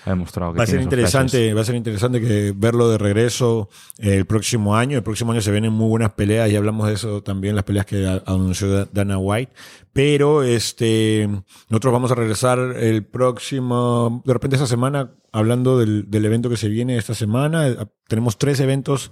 ha 0.10 0.13
demostrado 0.15 0.54
que 0.54 0.58
Va 0.58 0.63
a 0.63 0.67
ser 0.67 0.82
interesante, 0.82 1.54
va 1.54 1.62
a 1.62 1.65
ser 1.65 1.76
interesante 1.76 2.19
que 2.22 2.54
verlo 2.56 2.89
de 2.89 2.98
regreso 2.98 3.69
eh, 3.98 4.15
el 4.15 4.26
próximo 4.26 4.76
año. 4.76 4.98
El 4.98 5.04
próximo 5.04 5.32
año 5.32 5.41
se 5.41 5.52
vienen 5.52 5.72
muy 5.74 5.88
buenas 5.89 6.12
peleas 6.13 6.50
y 6.52 6.56
hablamos 6.56 6.88
de 6.88 6.93
eso 6.93 7.22
también, 7.24 7.56
las 7.56 7.63
peleas 7.65 7.86
que 7.86 8.22
anunció 8.26 8.69
Da- 8.72 8.88
Dana 8.91 9.17
White. 9.17 9.52
Pero 9.93 10.43
este 10.43 11.28
nosotros 11.69 11.93
vamos 11.93 12.12
a 12.12 12.15
regresar 12.15 12.60
el 12.78 13.04
próximo, 13.06 14.22
de 14.26 14.34
repente 14.34 14.56
esta 14.56 14.67
semana, 14.67 15.12
hablando 15.32 15.78
del, 15.80 16.10
del 16.10 16.26
evento 16.26 16.50
que 16.50 16.58
se 16.58 16.69
viene 16.69 16.98
esta 16.98 17.13
semana. 17.13 17.67
Eh, 17.67 17.78
Tenemos 18.08 18.38
tres 18.38 18.60
eventos 18.60 19.12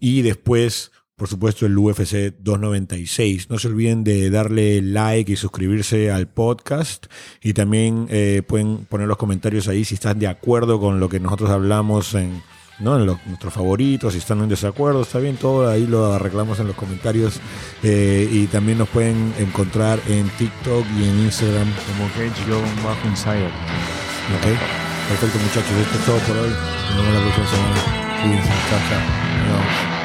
y 0.00 0.22
después, 0.22 0.92
por 1.16 1.28
supuesto, 1.28 1.64
el 1.64 1.76
UFC 1.78 2.34
296. 2.38 3.48
No 3.48 3.58
se 3.58 3.68
olviden 3.68 4.04
de 4.04 4.28
darle 4.28 4.82
like 4.82 5.32
y 5.32 5.36
suscribirse 5.36 6.10
al 6.10 6.28
podcast. 6.28 7.06
Y 7.42 7.54
también 7.54 8.06
eh, 8.10 8.42
pueden 8.46 8.84
poner 8.84 9.08
los 9.08 9.16
comentarios 9.16 9.66
ahí 9.68 9.84
si 9.86 9.94
están 9.94 10.18
de 10.18 10.26
acuerdo 10.26 10.78
con 10.78 11.00
lo 11.00 11.08
que 11.08 11.18
nosotros 11.18 11.48
hablamos 11.48 12.12
en, 12.14 12.42
¿no? 12.80 12.96
en 12.98 13.06
lo- 13.06 13.18
nuestros 13.26 13.54
favoritos, 13.54 14.12
si 14.12 14.18
están 14.18 14.42
en 14.42 14.50
desacuerdo, 14.50 15.00
está 15.02 15.18
bien, 15.18 15.36
todo 15.36 15.70
ahí 15.70 15.86
lo 15.86 16.12
arreglamos 16.12 16.60
en 16.60 16.66
los 16.66 16.76
comentarios. 16.76 17.40
Eh, 17.82 18.28
y 18.30 18.46
también 18.48 18.76
nos 18.76 18.88
pueden 18.90 19.32
encontrar 19.38 19.98
en 20.08 20.28
TikTok 20.36 20.84
y 21.00 21.04
en 21.08 21.18
Instagram. 21.20 21.66
Como 21.86 22.08
Cage-Insider. 22.10 23.48
¿ok? 23.48 24.46
Perfecto, 25.08 25.38
muchachos. 25.38 25.70
Esto 25.80 25.98
es 25.98 26.04
todo 26.04 26.18
por 26.18 26.36
hoy. 26.36 26.50
Nos 26.50 27.06
vemos 27.06 27.14
la 27.14 27.22
próxima 27.22 27.46
semana. 27.48 28.20
Cuídense. 28.22 28.48
Chao, 28.68 28.80
chao. 28.90 29.95